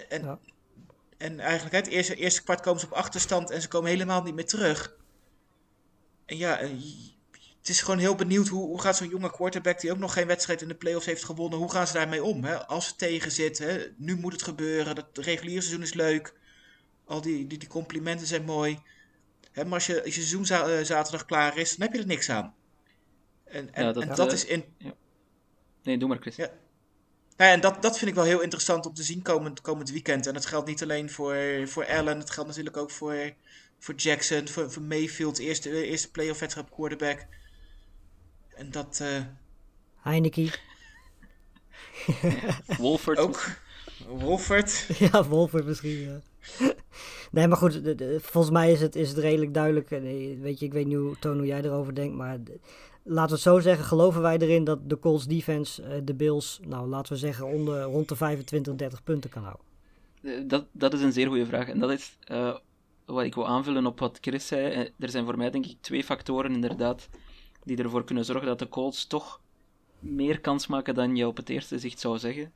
[0.08, 0.38] En, Ja.
[1.16, 4.34] en eigenlijk het eerste, eerste kwart komen ze op achterstand en ze komen helemaal niet
[4.34, 4.96] meer terug.
[6.26, 6.80] En ja, en
[7.68, 10.26] het is gewoon heel benieuwd hoe, hoe gaat zo'n jonge quarterback die ook nog geen
[10.26, 12.44] wedstrijd in de playoffs heeft gewonnen, hoe gaan ze daarmee om?
[12.44, 12.66] Hè?
[12.66, 13.86] Als het tegen zit, hè?
[13.96, 16.34] nu moet het gebeuren, dat het reguliere seizoen is leuk,
[17.04, 18.78] al die, die, die complimenten zijn mooi.
[19.52, 22.00] Hè, maar als je, als je seizoen za- eh, zaterdag klaar is, dan heb je
[22.02, 22.54] er niks aan.
[23.44, 24.64] En, en, Ja, dat- en dat eh, is in,
[25.82, 26.36] Nee, doe maar, Chris.
[26.36, 26.46] Ja.
[27.36, 29.90] Nou ja, en dat, dat vind ik wel heel interessant om te zien komend, komend
[29.90, 30.26] weekend.
[30.26, 33.32] En dat geldt niet alleen voor, voor Allen, het geldt natuurlijk ook voor,
[33.78, 37.26] voor Jackson, voor, voor Mayfield, eerste, eerste playoff wedstrijd op quarterback.
[38.58, 39.22] En dat eh,
[39.96, 40.50] Heineken.
[42.78, 43.18] Wolford.
[43.18, 43.46] ook.
[44.08, 44.86] Wolford.
[45.12, 45.98] ja, Wolford misschien.
[46.00, 46.20] ja.
[47.30, 49.90] nee, maar goed, de- de- volgens mij is het, is het redelijk duidelijk.
[49.90, 50.00] Eh,
[50.40, 52.60] Weet je, ik weet niet hoe, Toon, hoe jij erover denkt, maar de-
[53.02, 53.84] laten we het zo zeggen.
[53.84, 57.82] Geloven wij erin dat de Colts defense eh, de Bills, nou laten we zeggen, onder,
[57.82, 60.48] rond de 25, 30 punten kan houden?
[60.48, 61.68] Dat, dat is een zeer goede vraag.
[61.68, 62.54] En dat is eh,
[63.04, 64.90] wat ik wil aanvullen op wat Chris zei.
[64.98, 67.08] Er zijn voor mij denk ik twee factoren inderdaad
[67.68, 69.40] die ervoor kunnen zorgen dat de Colts toch
[69.98, 72.52] meer kans maken dan je op het eerste zicht zou zeggen.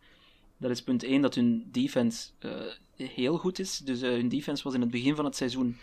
[0.57, 2.51] Dat is punt 1, dat hun defense eh,
[2.97, 3.79] heel goed is.
[3.79, 5.77] Dus eh, hun defense was in het begin van het seizoen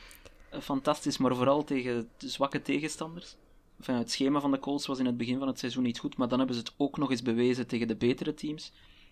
[0.49, 3.35] eh, fantastisch, maar vooral tegen de zwakke tegenstanders.
[3.79, 6.17] Enfin, het schema van de Colts was in het begin van het seizoen niet goed,
[6.17, 8.71] maar dan hebben ze het ook nog eens bewezen tegen de betere teams.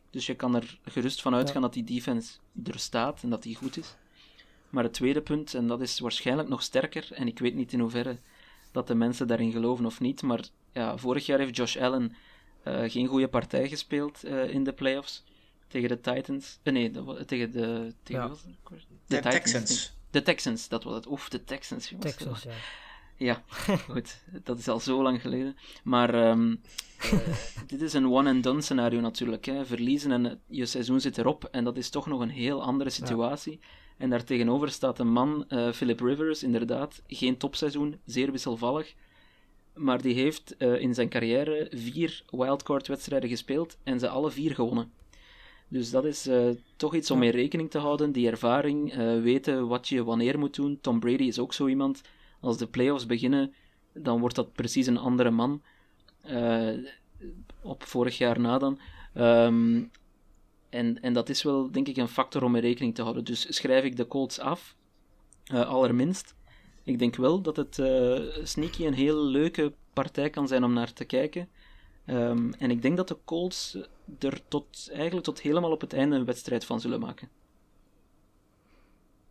[0.09, 3.55] Dus je kan er gerust van uitgaan dat die defense er staat en dat die
[3.55, 3.95] goed is.
[4.69, 7.79] Maar het tweede punt, en dat is waarschijnlijk nog sterker, en ik weet niet in
[7.79, 8.17] hoeverre
[8.77, 12.15] dat de mensen daarin geloven of niet, maar ja, vorig jaar heeft Josh Allen
[12.63, 15.23] eh, geen goede partij gespeeld eh, in de playoffs
[15.67, 16.59] tegen de Titans.
[16.63, 16.91] Eh, nee,
[17.25, 17.93] tegen de.
[18.03, 18.27] Tegen Ja.
[19.07, 19.93] De Titans, Texans.
[20.11, 21.07] De Texans, dat was het.
[21.07, 22.15] Oef, de Texans, jongens.
[22.15, 22.51] Texas, ja.
[23.17, 23.43] Ja,
[23.89, 24.21] goed.
[24.43, 25.57] Dat is al zo lang geleden.
[25.83, 26.55] Maar ehm,
[26.97, 27.19] eh,
[27.67, 29.45] dit is een one-and-done scenario natuurlijk.
[29.45, 29.65] Hè.
[29.65, 31.43] Verliezen en je seizoen zit erop.
[31.51, 33.59] En dat is toch nog een heel andere situatie.
[33.97, 37.01] En daartegenover staat een man, eh, Philip Rivers, inderdaad.
[37.07, 38.93] Geen topseizoen, zeer wisselvallig.
[39.73, 44.91] Maar die heeft eh, in zijn carrière vier wildcard-wedstrijden gespeeld en ze alle vier gewonnen.
[45.67, 48.11] Dus dat is eh, toch iets om mee rekening te houden.
[48.11, 50.77] Die ervaring, weten wat je wanneer moet doen.
[50.81, 52.01] Tom Brady is ook zo iemand.
[52.39, 53.53] Als de playoffs beginnen,
[53.93, 55.61] dan wordt dat precies een andere man.
[57.61, 58.79] Op vorig jaar na dan.
[59.13, 59.83] Ehm,
[60.69, 63.23] en, en dat is wel, denk ik, een factor om mee rekening te houden.
[63.23, 64.75] Dus schrijf ik de Colts af,
[65.43, 66.35] eh, allerminst.
[66.83, 70.93] Ik denk wel dat het eh, sneaky een heel leuke partij kan zijn om naar
[70.93, 71.49] te kijken.
[72.05, 73.77] Ehm, en ik denk dat de Colts
[74.19, 77.29] er tot, eigenlijk tot helemaal op het einde een wedstrijd van zullen maken.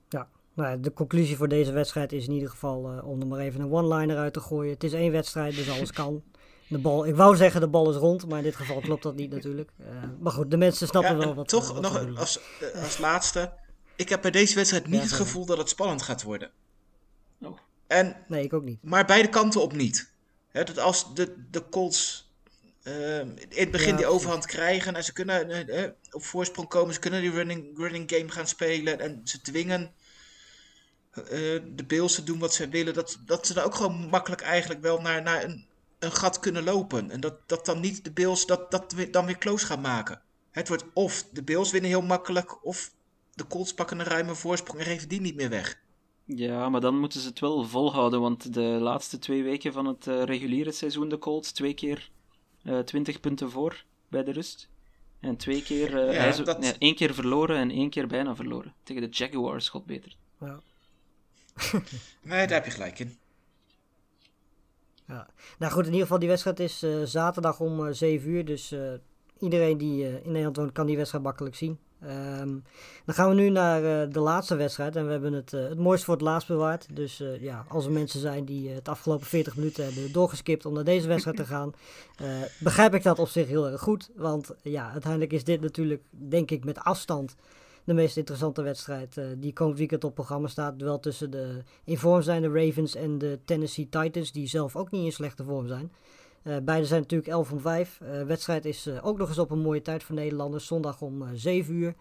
[0.09, 3.26] Ja, nou, ja, de conclusie voor deze wedstrijd is in ieder geval eh, om er
[3.26, 4.72] maar even een one-liner uit te gooien.
[4.72, 6.22] Het is één wedstrijd, dus alles kan.
[6.68, 9.14] De bal, ik wou zeggen de bal is rond, maar in dit geval klopt dat
[9.14, 9.70] niet natuurlijk.
[9.78, 9.86] Eh,
[10.20, 13.52] maar goed, de mensen snappen Ja, wel wat toch wat nog als, eh, als laatste.
[13.96, 16.50] Ik heb bij deze wedstrijd niet Ja, het gevoel dat het spannend gaat worden.
[17.40, 17.58] Oh.
[17.86, 18.82] En Nee, ik ook niet.
[18.82, 20.10] Maar beide kanten op niet.
[20.50, 22.26] Hè, dat als de, de Colts
[22.86, 26.94] eh, in het begin Ja, die overhand krijgen en ze kunnen eh, op voorsprong komen,
[26.94, 29.92] ze kunnen die running, running game gaan spelen en ze dwingen
[31.10, 31.22] eh,
[31.74, 34.80] de Bills te doen wat ze willen, dat, dat ze dan ook gewoon makkelijk eigenlijk
[34.80, 35.66] wel naar, naar een,
[36.07, 37.11] een gat kunnen lopen.
[37.11, 40.20] En dat, dat dan niet de Bills dat, dat weer- dan weer close gaan maken.
[40.50, 42.90] Het wordt of de Bills winnen heel makkelijk, of
[43.34, 45.80] de Colts pakken een ruime voorsprong en geven die niet meer weg.
[46.24, 50.07] Ja, maar dan moeten ze het wel volhouden, want de laatste twee weken van het
[50.07, 52.11] eh, reguliere seizoen, de Colts, twee keer
[52.64, 54.68] eh 20 punten voor bij de rust.
[55.20, 58.34] En twee keer, eh, Ja, ijzer- dat- nee, één keer verloren en één keer bijna
[58.34, 58.74] verloren.
[58.82, 60.16] Tegen de Jaguars, god beter.
[60.40, 60.61] Ja.
[62.22, 63.16] Nee, daar heb je gelijk in.
[65.09, 65.26] Ja.
[65.59, 68.44] Nou goed, in ieder geval die wedstrijd is eh, zaterdag om eh 7 uur.
[68.44, 68.80] Dus eh,
[69.38, 71.78] iedereen die in Nederland woont kan die wedstrijd makkelijk zien.
[72.00, 72.48] Ehm,
[73.04, 74.96] dan gaan we nu naar de laatste wedstrijd.
[74.96, 76.96] En we hebben het, uh, het mooiste voor het laatst bewaard.
[76.96, 80.72] Dus uh, ja, als er mensen zijn die het afgelopen 40 minuten hebben doorgeskipt om
[80.72, 81.72] naar deze wedstrijd te gaan,
[82.59, 84.11] begrijp ik dat op zich heel erg goed.
[84.16, 87.36] Want ja, uiteindelijk is dit natuurlijk, denk ik, met afstand
[87.87, 90.78] de meest interessante wedstrijd die komend weekend op programma staat.
[90.78, 95.05] Duel tussen de in vorm zijnde Ravens en de Tennessee Titans, die zelf ook niet
[95.05, 95.93] in slechte vorm zijn.
[96.43, 97.99] Uh, beide zijn natuurlijk 11 om 5.
[97.99, 100.66] De uh, wedstrijd is ook nog eens op een mooie tijd voor Nederlanders.
[100.66, 101.95] Zondag om 7 uur.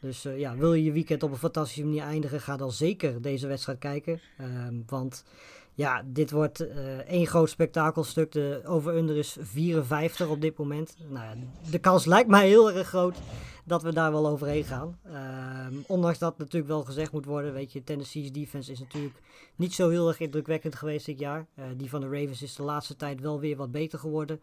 [0.00, 3.46] Dus ja, wil je je weekend op een fantastische manier eindigen, ga dan zeker deze
[3.46, 4.20] wedstrijd kijken.
[4.38, 5.24] Ehm, want
[5.76, 6.66] ja, dit wordt
[7.06, 8.32] één groot spektakelstuk.
[8.32, 10.96] De over-under is 54 op dit moment.
[11.08, 11.34] Nou ja,
[11.70, 13.16] de kans lijkt mij heel erg groot
[13.66, 14.98] dat we daar wel overheen gaan.
[15.70, 19.20] Um, ondanks dat natuurlijk wel gezegd moet worden, weet je, Tennessee's defense is natuurlijk
[19.56, 21.46] niet zo heel erg indrukwekkend geweest dit jaar.
[21.58, 24.40] Uh, die van de Ravens is de laatste tijd wel weer wat beter geworden.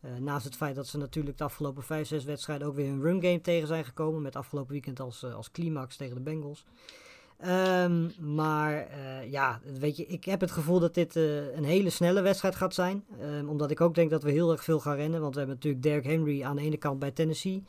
[0.00, 3.02] Uh, naast het feit dat ze natuurlijk de afgelopen 5, 6 wedstrijden ook weer hun
[3.02, 4.22] run game tegen zijn gekomen.
[4.22, 6.64] Met afgelopen weekend als, uh, als climax tegen de Bengals.
[7.44, 8.88] Um, maar
[9.30, 13.04] ja, weet je, ik heb het gevoel dat dit een hele snelle wedstrijd gaat zijn.
[13.22, 15.20] Um, omdat ik ook denk dat we heel erg veel gaan rennen.
[15.20, 17.62] Want we hebben natuurlijk Derrick Henry aan de ene kant bij Tennessee.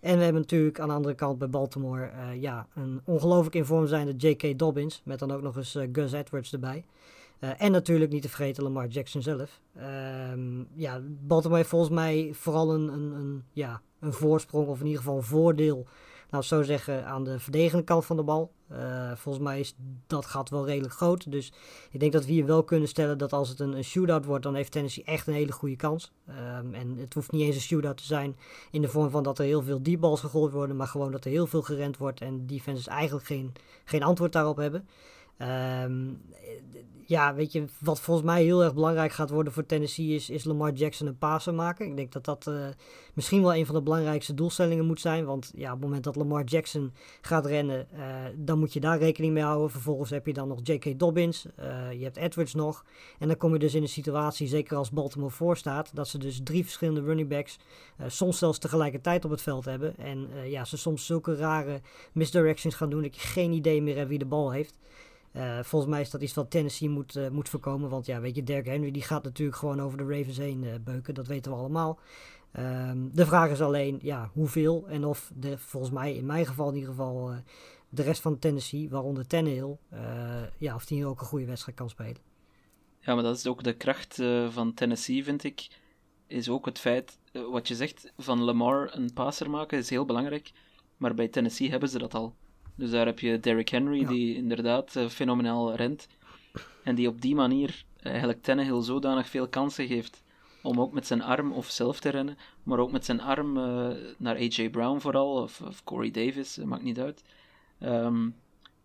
[0.00, 3.64] En we hebben natuurlijk aan de andere kant bij Baltimore uh, ja, een ongelooflijk in
[3.64, 4.58] vorm zijnde J.K.
[4.58, 5.02] Dobbins.
[5.04, 6.84] Met dan ook nog eens Gus Edwards erbij.
[7.40, 9.60] En natuurlijk niet te vergeten Lamar Jackson zelf.
[10.32, 14.86] Um, ja, Baltimore heeft volgens mij vooral een, een, een, ja, een voorsprong of in
[14.86, 15.86] ieder geval een voordeel
[16.30, 18.52] nou, zo zeggen, aan de verdedigende kant van de bal.
[18.72, 19.74] Uh, volgens mij is
[20.06, 21.30] dat gat wel redelijk groot.
[21.30, 21.52] Dus
[21.90, 24.42] ik denk dat we hier wel kunnen stellen dat als het een, een shootout wordt,
[24.42, 26.12] dan heeft Tennessee echt een hele goede kans.
[26.28, 28.36] Um, en het hoeft niet eens een shootout te zijn
[28.70, 31.24] in de vorm van dat er heel veel deep balls gegooid worden, maar gewoon dat
[31.24, 33.52] er heel veel gerend wordt en defenses eigenlijk geen,
[33.84, 34.88] geen antwoord daarop hebben.
[35.42, 36.20] Um,
[37.10, 40.44] ja, weet je, wat volgens mij heel erg belangrijk gaat worden voor Tennessee is, is
[40.44, 41.86] Lamar Jackson een passer maken.
[41.86, 42.66] Ik denk dat dat uh,
[43.14, 45.24] misschien wel een van de belangrijkste doelstellingen moet zijn.
[45.24, 48.00] Want ja, op het moment dat Lamar Jackson gaat rennen, uh,
[48.36, 49.70] dan moet je daar rekening mee houden.
[49.70, 50.98] Vervolgens heb je dan nog J.K.
[50.98, 52.84] Dobbins, uh, je hebt Edwards nog.
[53.18, 56.18] En dan kom je dus in een situatie, zeker als Baltimore voor staat, dat ze
[56.18, 57.58] dus drie verschillende running backs
[58.06, 59.96] soms zelfs tegelijkertijd op het veld hebben.
[59.96, 61.80] En ja, ze soms zulke rare
[62.12, 64.78] misdirections gaan doen dat je geen idee meer hebt wie de bal heeft.
[65.36, 67.90] Uh, volgens mij is dat iets wat Tennessee moet, uh, moet voorkomen.
[67.90, 70.74] Want ja, weet je, Derek Henry die gaat natuurlijk gewoon over de Ravens heen uh,
[70.84, 71.14] beuken.
[71.14, 71.98] Dat weten we allemaal.
[72.58, 74.88] Um, de vraag is alleen ja, hoeveel.
[74.88, 77.32] En of de, volgens mij, in mijn geval in ieder geval,
[77.88, 79.76] de rest van Tennessee, waaronder Tannehill,
[80.58, 82.16] ja, of die hier ook een goede wedstrijd kan spelen.
[82.98, 85.68] Ja, maar dat is ook de kracht van Tennessee, vind ik.
[86.26, 87.18] Is ook het feit,
[87.50, 90.52] wat je zegt, van Lamar een passer maken is heel belangrijk.
[90.96, 92.34] Maar bij Tennessee hebben ze dat al.
[92.80, 94.08] Dus daar heb je Derrick Henry, ja.
[94.08, 96.08] die inderdaad uh, fenomenaal rent.
[96.84, 100.22] En die op die manier eigenlijk Tannehill zodanig veel kansen geeft
[100.62, 103.88] om ook met zijn arm of zelf te rennen, maar ook met zijn arm uh,
[104.18, 104.70] naar A.J.
[104.70, 107.24] Brown vooral, of, of Corey Davis, maakt niet uit.
[107.82, 108.34] Um,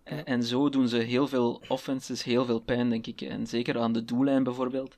[0.05, 0.23] ja.
[0.23, 3.21] En zo doen ze heel veel offenses, heel veel pijn, denk ik.
[3.21, 4.95] En zeker aan de doellijn bijvoorbeeld.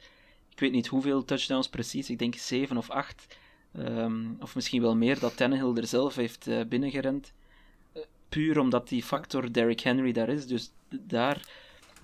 [0.52, 3.38] Ik weet niet hoeveel touchdowns precies, ik denk zeven of acht.
[3.80, 7.34] Um, of misschien wel meer, dat Tannehill er zelf heeft uh, binnengerend
[8.30, 10.48] puur omdat die factor Derrick Henry daar is.
[10.48, 11.50] Dus daar,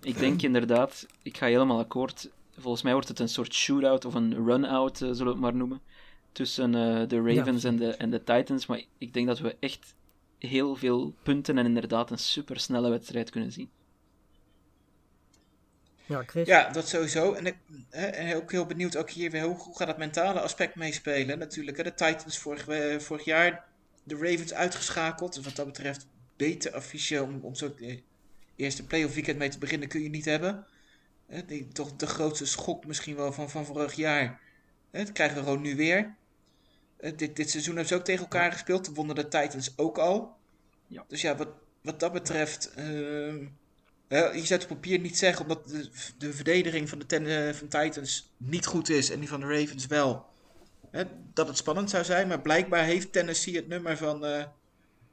[0.02, 2.30] ik denk inderdaad, ik ga helemaal akkoord.
[2.58, 5.56] Volgens mij wordt het een soort shootout of een run-out, uh, zullen we het maar
[5.56, 5.82] noemen.
[6.32, 7.70] Tussen uh, de Ravens ja.
[7.70, 8.66] en, de, en de Titans.
[8.66, 9.96] Maar ik denk dat we echt
[10.40, 13.70] heel veel punten en inderdaad een super snelle wedstrijd kunnen zien.
[16.06, 16.48] Ja, Chris?
[16.48, 17.34] Ja, dat sowieso.
[17.34, 17.58] En ik
[17.90, 21.40] ben ook heel benieuwd ook hier weer hoe, hoe gaat dat mentale aspect meespelen.
[21.40, 23.66] Natuurlijk, hè, de Titans vorig, uh, vorig jaar
[24.04, 25.34] de Ravens uitgeschakeld.
[25.34, 28.02] Dus wat dat betreft beter affiche om, om zo het
[28.56, 30.66] eerste playoff weekend mee te beginnen kun je niet hebben.
[31.26, 34.42] He, die, toch de grootste schok misschien wel van, van vorig jaar.
[34.92, 36.16] He, dat krijgen we gewoon nu weer.
[36.98, 38.84] He, dit, dit seizoen hebben ze ook tegen elkaar gespeeld.
[38.84, 40.36] Toen wonnen de Titans ook al.
[40.88, 41.06] Ja.
[41.08, 41.50] Dus ja, wat,
[41.82, 42.74] wat dat betreft...
[42.78, 47.26] Uh, je zou het op papier niet zeggen, omdat de, de verdediging van de ten,
[47.26, 50.26] uh, van Titans niet goed is en die van de Ravens wel.
[51.34, 54.44] Dat het spannend zou zijn, maar blijkbaar heeft Tennessee het nummer van, uh,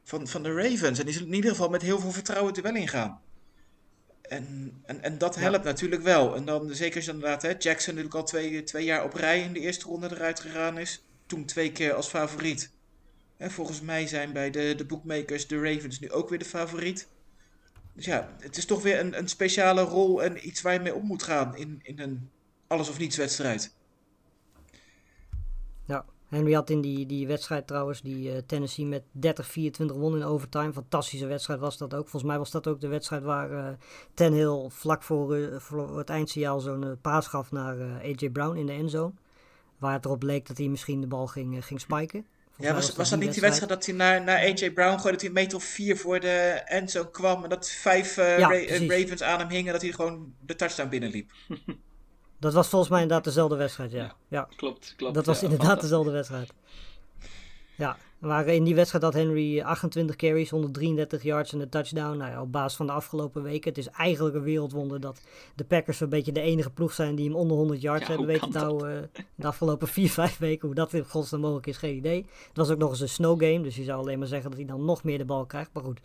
[0.05, 0.99] van, van de Ravens.
[0.99, 3.21] En die zullen in ieder geval met heel veel vertrouwen er wel ingaan.
[4.23, 5.71] En, en, en dat helpt ja.
[5.71, 6.37] natuurlijk wel.
[6.37, 9.43] En dan zeker als je inderdaad, hè, Jackson natuurlijk al twee, twee jaar op rij
[9.43, 11.03] in de eerste ronde eruit gegaan is.
[11.27, 12.71] Toen twee keer als favoriet.
[13.37, 17.09] En volgens mij zijn bij de, de bookmakers de Ravens nu ook weer de favoriet.
[17.93, 20.95] Dus ja, het is toch weer een, een speciale rol en iets waar je mee
[20.95, 22.31] om moet gaan in, in een
[22.67, 23.73] alles of niets wedstrijd.
[26.31, 30.73] Henry had in die, die wedstrijd trouwens, die uh, Tennessee met 30-24 won in overtime.
[30.73, 32.09] Fantastische wedstrijd was dat ook.
[32.09, 33.69] Volgens mij was dat ook de wedstrijd waar uh,
[34.15, 38.73] Tannehill vlak voor, uh, voor het eindsignaal zo'n paas gaf naar AJ Brown in de
[38.73, 39.13] endzone.
[39.79, 42.27] Waar het erop leek dat hij misschien de bal ging, ging spiken.
[42.57, 45.21] Ja, was, was dat niet die wedstrijd dat hij naar, naar AJ Brown gooide, dat
[45.21, 48.55] hij een meter of vier voor de endzone kwam en dat vijf uh, Ja, Ra-
[48.55, 48.91] eh, precies.
[48.91, 51.31] Ravens aan hem hingen, dat hij gewoon de touchdown binnenliep.
[52.41, 54.15] Dat was volgens mij inderdaad dezelfde wedstrijd, ja.
[54.29, 54.49] ja.
[54.57, 55.15] Klopt, klopt.
[55.15, 56.53] Dat was inderdaad dezelfde wedstrijd.
[57.77, 62.17] Ja, maar in die wedstrijd had Henry 28 carries, 133 yards en een touchdown.
[62.17, 63.69] Nou ja, op basis van de afgelopen weken.
[63.69, 65.23] Het is eigenlijk een wereldwonder dat
[65.55, 68.27] de Packers een beetje de enige ploeg zijn die hem onder 100 yards Ja, hebben
[68.27, 70.67] weten te houden eh, de afgelopen 4, 5 weken.
[70.67, 72.27] Hoe dat in godsnaam mogelijk is, geen idee.
[72.49, 74.59] Het was ook nog eens een snow game, dus je zou alleen maar zeggen dat
[74.59, 75.71] hij dan nog meer de bal krijgt.
[75.73, 76.01] Maar goed,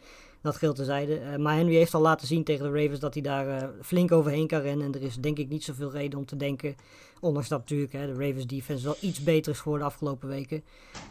[0.45, 1.17] dat geldt terzijde.
[1.17, 4.11] Eh maar Henry heeft al laten zien tegen de Ravens dat hij daar eh, flink
[4.11, 4.85] overheen kan rennen.
[4.85, 6.75] En er is denk ik niet zoveel reden om te denken,
[7.19, 10.63] ondanks dat natuurlijk hè, de Ravens defense wel iets beter is geworden de afgelopen weken.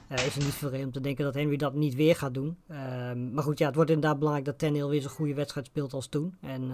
[0.09, 2.35] Eh, is er niet veel reden om te denken dat Henry dat niet weer gaat
[2.35, 2.57] doen.
[2.69, 5.93] Ehm, maar goed, ja, het wordt inderdaad belangrijk dat Tannehill weer zo'n goede wedstrijd speelt
[5.93, 6.35] als toen.
[6.41, 6.73] En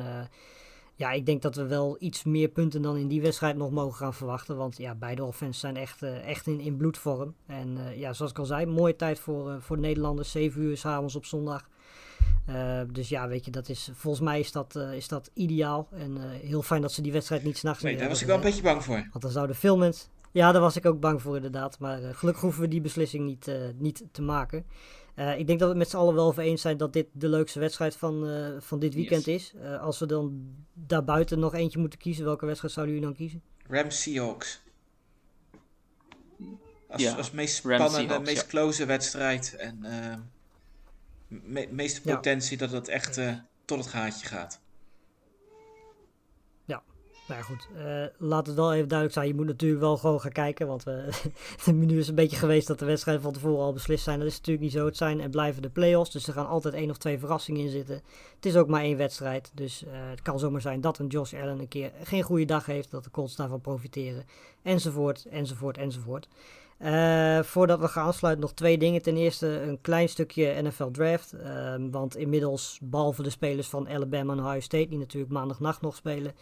[1.00, 3.96] ja, ik denk dat we wel iets meer punten dan in die wedstrijd nog mogen
[3.96, 4.56] gaan verwachten.
[4.56, 7.34] Want ja, beide offenses zijn echt, echt in, in bloedvorm.
[7.46, 10.30] En ja, zoals ik al zei, mooie tijd voor, eh, voor de Nederlanders.
[10.30, 11.68] 7 uur s'avonds op zondag.
[12.46, 15.88] Eh, dus ja, weet je, dat is, volgens mij is dat, eh, is dat ideaal.
[15.92, 18.36] En eh, heel fijn dat ze die wedstrijd niet s'nachts Nee, daar was ik wel
[18.36, 19.08] een beetje bang voor.
[19.10, 20.08] Want dan zouden veel mensen...
[20.32, 21.78] Ja, daar was ik ook bang voor inderdaad.
[21.78, 24.64] Maar eh, gelukkig hoeven we die beslissing niet, eh, niet te maken.
[25.14, 27.06] Eh, ik denk dat we het met z'n allen wel over eens zijn dat dit
[27.12, 29.52] de leukste wedstrijd van, eh, van dit weekend is.
[29.62, 33.42] Eh, als we dan daarbuiten nog eentje moeten kiezen, welke wedstrijd zouden jullie dan kiezen?
[33.68, 34.62] Rams Seahawks.
[36.88, 38.48] Als, Ja, als meest spannende, Seahawks, meest ja.
[38.48, 39.56] close wedstrijd.
[39.56, 40.16] En eh,
[41.30, 42.14] me- meeste Ja.
[42.14, 43.32] potentie dat het echt eh,
[43.64, 44.60] tot het gaatje gaat.
[47.28, 49.28] Nou ja, goed, eh, laat het wel even duidelijk zijn.
[49.28, 50.66] Je moet natuurlijk wel gewoon gaan kijken.
[50.66, 51.08] Want we,
[51.64, 54.18] de menu is een beetje geweest dat de wedstrijden van tevoren al beslist zijn.
[54.18, 54.84] Dat is natuurlijk niet zo.
[54.86, 56.10] Het zijn en blijven de play-offs.
[56.10, 57.94] Dus er gaan altijd één of twee verrassingen in zitten.
[58.36, 59.50] Het is ook maar één wedstrijd.
[59.54, 62.66] Dus eh, het kan zomaar zijn dat een Josh Allen een keer geen goede dag
[62.66, 62.90] heeft.
[62.90, 64.24] Dat de Colts daarvan profiteren.
[64.62, 66.28] Enzovoort, enzovoort, enzovoort.
[66.80, 69.02] Eh, voordat we gaan afsluiten, nog twee dingen.
[69.02, 71.32] Ten eerste een klein stukje NFL Draft.
[71.32, 75.96] Ehm, want inmiddels, behalve de spelers van Alabama en Ohio State, die natuurlijk maandagnacht nog
[75.96, 76.34] spelen,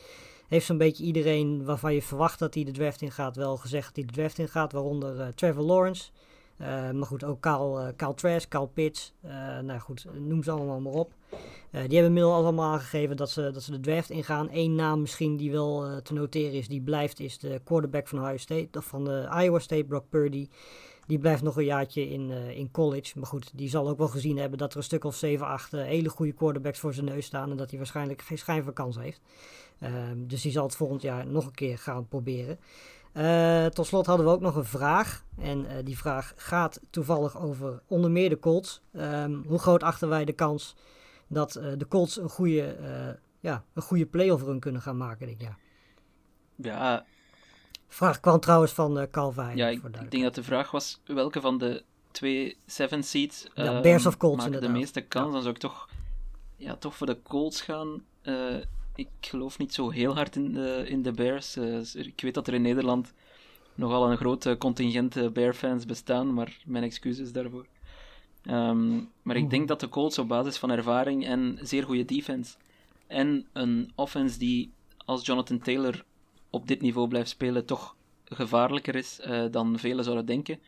[0.48, 3.86] heeft zo'n beetje iedereen waarvan je verwacht dat hij de draft in gaat, wel gezegd
[3.86, 4.72] dat hij de draft in gaat.
[4.72, 6.10] Waaronder eh, Trevor Lawrence.
[6.58, 9.14] Eh, maar goed, ook Kyle, eh Trask, Kyle Pitts.
[9.20, 11.12] Eh, nou goed, noem ze allemaal maar op.
[11.70, 14.48] Die hebben inmiddels allemaal aangegeven dat ze, dat ze de draft ingaan.
[14.52, 18.36] Eén naam misschien die wel te noteren is, die blijft, is de quarterback van Ohio
[18.36, 20.48] State, van de Iowa State, Brock Purdy.
[21.08, 23.18] Die blijft nog een jaartje in, in college.
[23.18, 25.72] Maar goed, die zal ook wel gezien hebben dat er een stuk of 7, 8
[25.72, 27.50] eh, hele goede quarterbacks voor zijn neus staan.
[27.50, 29.20] En dat hij waarschijnlijk geen schijn van kans heeft.
[29.78, 32.58] Ehm, dus die zal het volgend jaar nog een keer gaan proberen.
[33.18, 35.24] Eh, tot slot hadden we ook nog een vraag.
[35.38, 38.80] En eh, die vraag gaat toevallig over onder meer de Colts.
[38.92, 40.74] Ehm, hoe groot achten wij de kans
[41.26, 42.76] dat eh, de Colts een goede,
[43.40, 45.58] ja, een goede playoff run kunnen gaan maken dit jaar?
[46.56, 47.04] Ja,
[47.88, 49.56] Vraag kwam trouwens van Calvin.
[49.56, 53.64] ja ik, ik denk dat de vraag was welke van de twee seven seeds Ja,
[53.64, 55.32] ehm, Bears of Colts, maken de meeste kans.
[55.32, 55.88] Dan zou ik toch,
[56.56, 58.04] ja, toch voor de Colts gaan.
[58.98, 61.56] Ik geloof niet zo heel hard in de, in de Bears.
[61.56, 63.12] Eh, ik weet dat er in Nederland
[63.74, 67.66] nogal een groot contingent eh, Bear-fans bestaan, maar mijn excuses daarvoor.
[68.42, 72.56] Ehm, maar ik denk dat de Colts op basis van ervaring en zeer goede defense
[73.06, 74.72] en een offense die
[75.04, 76.04] als Jonathan Taylor
[76.50, 80.60] op dit niveau blijft spelen toch gevaarlijker is eh, dan velen zouden denken,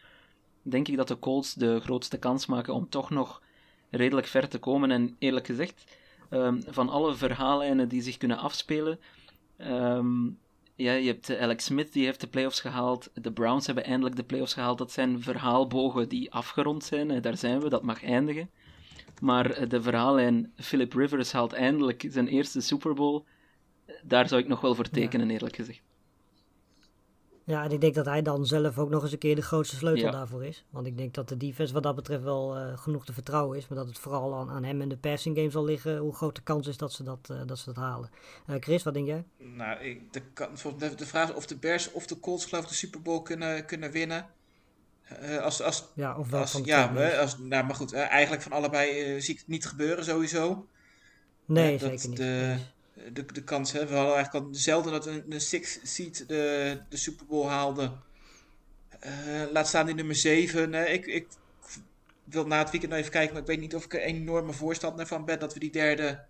[0.63, 3.43] denk ik dat de Colts de grootste kans maken om toch nog
[3.91, 4.91] redelijk ver te komen.
[4.91, 5.85] En eerlijk gezegd,
[6.31, 8.99] ehm, van alle verhaallijnen die zich kunnen afspelen,
[9.57, 10.27] ehm,
[10.75, 14.17] ja, je hebt eh, Alex Smith die heeft de playoffs gehaald, de Browns hebben eindelijk
[14.17, 14.79] de playoffs gehaald.
[14.79, 18.51] Dat zijn verhaalbogen die afgerond zijn, daar zijn we, dat mag eindigen.
[19.21, 23.25] Maar eh, de verhaallijn Philip Rivers haalt eindelijk zijn eerste Super Bowl.
[23.87, 25.83] Eh, Daar zou ik nog wel voor tekenen, eerlijk gezegd.
[27.51, 29.77] Ja, en ik denk dat hij dan zelf ook nog eens een keer de grootste
[29.77, 30.11] sleutel Ja.
[30.11, 30.65] daarvoor is.
[30.71, 33.69] Want ik denk dat de defense wat dat betreft wel eh, genoeg te vertrouwen is.
[33.69, 35.97] Maar dat het vooral aan, aan hem en de passing game zal liggen.
[35.99, 38.11] Hoe groot de kans is dat ze dat, eh, dat, ze dat halen.
[38.47, 39.25] Eh, Chris, wat denk jij?
[39.39, 42.45] Nou, ik, de, kan- volgens mij de vraag is of de Bears of de Colts
[42.45, 44.27] geloof ik de Super Bowl kunnen, kunnen winnen.
[45.03, 47.17] Eh, als, als, Ja, of wel als, van de ja, meest?
[47.19, 50.67] als, nou, maar goed, eigenlijk van allebei zie ik het niet gebeuren sowieso.
[51.45, 52.17] Nee, dat zeker niet.
[52.19, 52.57] De,
[53.13, 56.79] de, de kans, hè, we hadden eigenlijk al zelden dat een, een six seed de,
[56.89, 57.93] de Super Bowl haalde.
[59.01, 59.13] Eh,
[59.53, 60.93] laat staan die nummer 7.
[60.93, 61.27] ik, ik
[62.25, 64.15] wil na het weekend nog even kijken, maar ik weet niet of ik er een
[64.15, 66.25] enorme voorstander van ben dat we die derde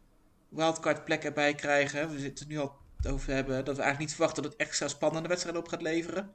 [0.48, 2.10] wildcard plek erbij krijgen.
[2.10, 2.76] We zitten nu al
[3.08, 6.34] over hebben dat we eigenlijk niet verwachten dat het extra spannende wedstrijden op gaat leveren.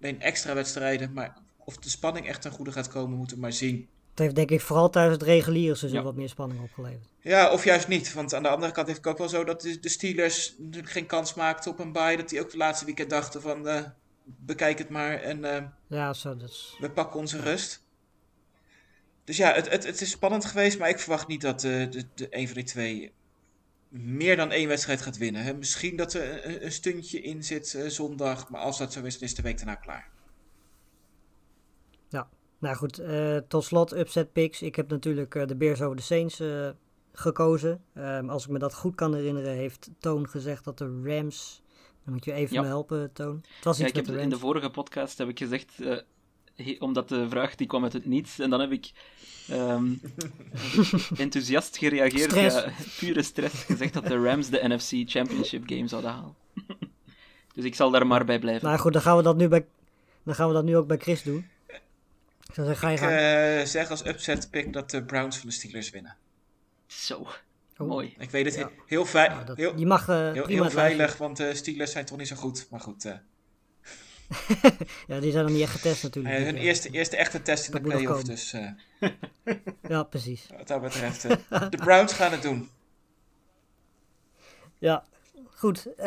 [0.00, 3.52] Alleen extra wedstrijden, maar of de spanning echt ten goede gaat komen, moeten we maar
[3.52, 3.88] zien.
[4.14, 6.04] Het heeft denk ik vooral tijdens het reguliere seizoen Ja.
[6.04, 7.08] wat meer spanning opgeleverd.
[7.20, 8.12] Ja, of juist niet.
[8.12, 11.06] Want aan de andere kant heeft het ook wel zo dat de Steelers natuurlijk geen
[11.06, 12.16] kans maakten op een bye.
[12.16, 13.82] Dat die ook de laatste weekend dachten van eh,
[14.24, 16.36] bekijk het maar en eh, Ja, zo,
[16.78, 17.82] we pakken onze rust.
[19.24, 22.04] dus ja, het, het, het is spannend geweest, maar ik verwacht niet dat eh, de,
[22.14, 23.12] de een van die twee
[23.88, 25.42] meer dan één wedstrijd gaat winnen.
[25.42, 25.54] Hè.
[25.54, 29.18] Misschien dat er een, een stuntje in zit eh, zondag, maar als dat zo is,
[29.18, 30.12] dan is de week daarna klaar.
[32.58, 34.62] Nou goed, eh, tot slot upset picks.
[34.62, 36.68] Ik heb natuurlijk eh, de Bears over de Saints eh,
[37.12, 37.82] gekozen.
[37.94, 41.62] Ehm, als ik me dat goed kan herinneren, heeft Toon gezegd dat de Rams...
[42.04, 42.60] Dan moet je even Ja.
[42.60, 43.44] me helpen, Toon.
[43.56, 45.72] Het was Ja, iets ik heb, de in de vorige podcast heb ik gezegd,
[46.54, 48.90] he- omdat de vraag die kwam uit het niets, en dan heb ik
[49.48, 49.92] ehm,
[51.16, 52.64] enthousiast gereageerd, ja,
[52.98, 56.34] pure stress, gezegd dat de Rams de NFC Championship game zouden halen.
[57.54, 58.66] dus ik zal daar maar bij blijven.
[58.66, 59.66] Nou goed, dan gaan we dat nu, bij,
[60.22, 61.46] dan gaan we dat nu ook bij Chris doen.
[62.54, 62.96] Zeggen, ga je
[63.56, 66.16] Ik eh, zeg als upset pick dat de Browns van de Steelers winnen.
[66.86, 67.26] Zo,
[67.78, 67.88] Oh.
[67.88, 68.14] mooi.
[68.18, 68.70] Ik weet het Ja.
[68.86, 71.54] heel, vei- Nou, dat, heel, je mag eh, heel, prima heel het veilig, want de
[71.54, 72.66] Steelers zijn toch niet zo goed.
[72.70, 73.12] Maar goed, eh,
[75.06, 76.34] Ja, die zijn nog niet echt getest natuurlijk.
[76.36, 76.54] hun jaar.
[76.54, 78.22] eerste, eerste echte test in de Dat playoff.
[78.22, 78.70] Dus eh,
[79.88, 80.46] Ja, precies.
[80.58, 81.22] wat dat betreft,
[81.70, 82.68] de Browns gaan het doen.
[84.78, 85.04] Ja,
[85.54, 85.94] goed.
[85.96, 86.06] Eh,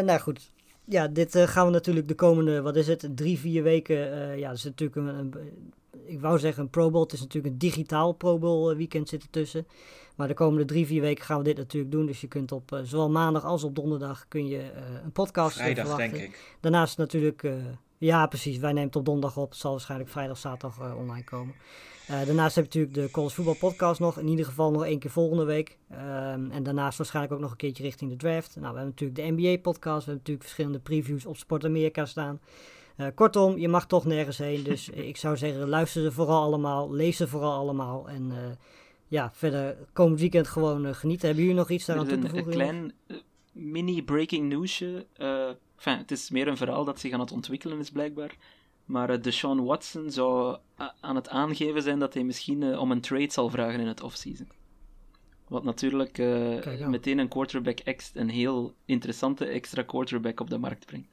[0.00, 0.50] nou goed.
[0.84, 4.12] Ja, dit gaan we natuurlijk de komende, wat is het, drie, vier weken.
[4.12, 5.72] eh, ja, er is natuurlijk een, een-
[6.04, 7.02] ik wou zeggen een Pro Bowl.
[7.02, 9.66] Het is natuurlijk een digitaal Pro Bowl eh, weekend zit ertussen.
[10.16, 12.06] Maar de komende drie, vier weken gaan we dit natuurlijk doen.
[12.06, 15.56] Dus je kunt op eh, zowel maandag als op donderdag kun je eh, een podcast
[15.56, 16.18] Vrijdag, verwachten.
[16.18, 16.56] denk ik.
[16.60, 17.46] Daarnaast natuurlijk,
[17.98, 19.50] ja precies, wij nemen het op donderdag op.
[19.50, 21.54] Het zal waarschijnlijk vrijdag, zaterdag online komen.
[22.06, 24.18] Daarnaast heb je natuurlijk de College Voetbal Podcast nog.
[24.18, 25.78] In ieder geval nog één keer volgende week.
[25.90, 28.56] Ehm, en daarnaast waarschijnlijk ook nog een keertje richting de draft.
[28.56, 30.04] Nou, we hebben natuurlijk de NBA Podcast.
[30.04, 32.40] We hebben natuurlijk verschillende previews op Sport Amerika staan.
[33.06, 34.62] Eh, kortom, je mag toch nergens heen.
[34.62, 36.92] Dus ik zou zeggen, luister ze vooral allemaal.
[36.92, 38.08] Lees ze vooral allemaal.
[38.08, 38.56] En eh,
[39.08, 41.26] ja, verder komend weekend gewoon eh, genieten.
[41.26, 42.58] Hebben jullie nog iets daaraan toe te een, een voegen?
[42.58, 42.70] jongens?
[42.70, 43.16] klein eh,
[43.52, 45.06] mini-breaking newsje.
[45.76, 48.36] enfin, het is meer een verhaal dat zich aan het ontwikkelen is, blijkbaar.
[48.84, 50.56] Maar Deshaun Watson zou
[51.00, 54.48] aan het aangeven zijn dat hij misschien om een trade zal vragen in het offseason.
[55.48, 56.18] Wat natuurlijk
[56.86, 61.08] meteen een quarterback ex, een heel interessante extra quarterback op de markt brengt.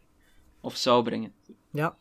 [0.61, 1.33] Of zou brengen.
[1.71, 1.95] Ja.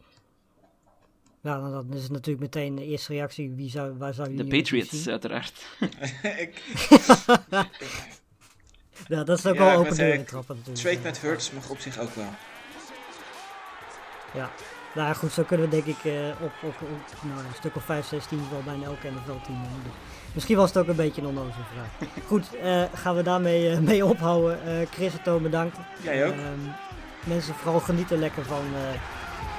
[1.42, 3.50] Ja, dan, dan is het natuurlijk meteen de eerste reactie.
[3.50, 5.10] Wie zou, waar zou je De Patriots, zien?
[5.10, 5.66] uiteraard.
[6.38, 6.62] ik,
[9.08, 10.84] Ja, dat is ook Ja, wel open deuren zeggen, trappen natuurlijk.
[10.84, 12.30] trade met Hurts mag op zich ook wel.
[14.34, 14.50] Ja.
[14.94, 17.76] Nou ja, goed, zo kunnen we denk ik eh, op, op, op nou, een stuk
[17.76, 19.92] of 5, 6 teams wel bijna elk NFL-team doen.
[20.34, 22.08] Misschien was het ook een beetje een onnozele vraag.
[22.26, 24.62] Goed, eh, gaan we daarmee eh, mee ophouden.
[24.66, 25.76] Eh Chris en Toon bedankt.
[26.02, 26.32] Jij ook?
[26.32, 26.58] Ehm,
[27.24, 29.00] mensen vooral genieten lekker van, eh,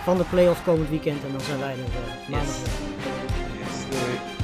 [0.09, 1.23] van de playoffs komend weekend.
[1.23, 2.61] En dan zijn wij er eh, maandag Yes.
[2.63, 3.59] weer.
[3.59, 4.38] Yes, doei.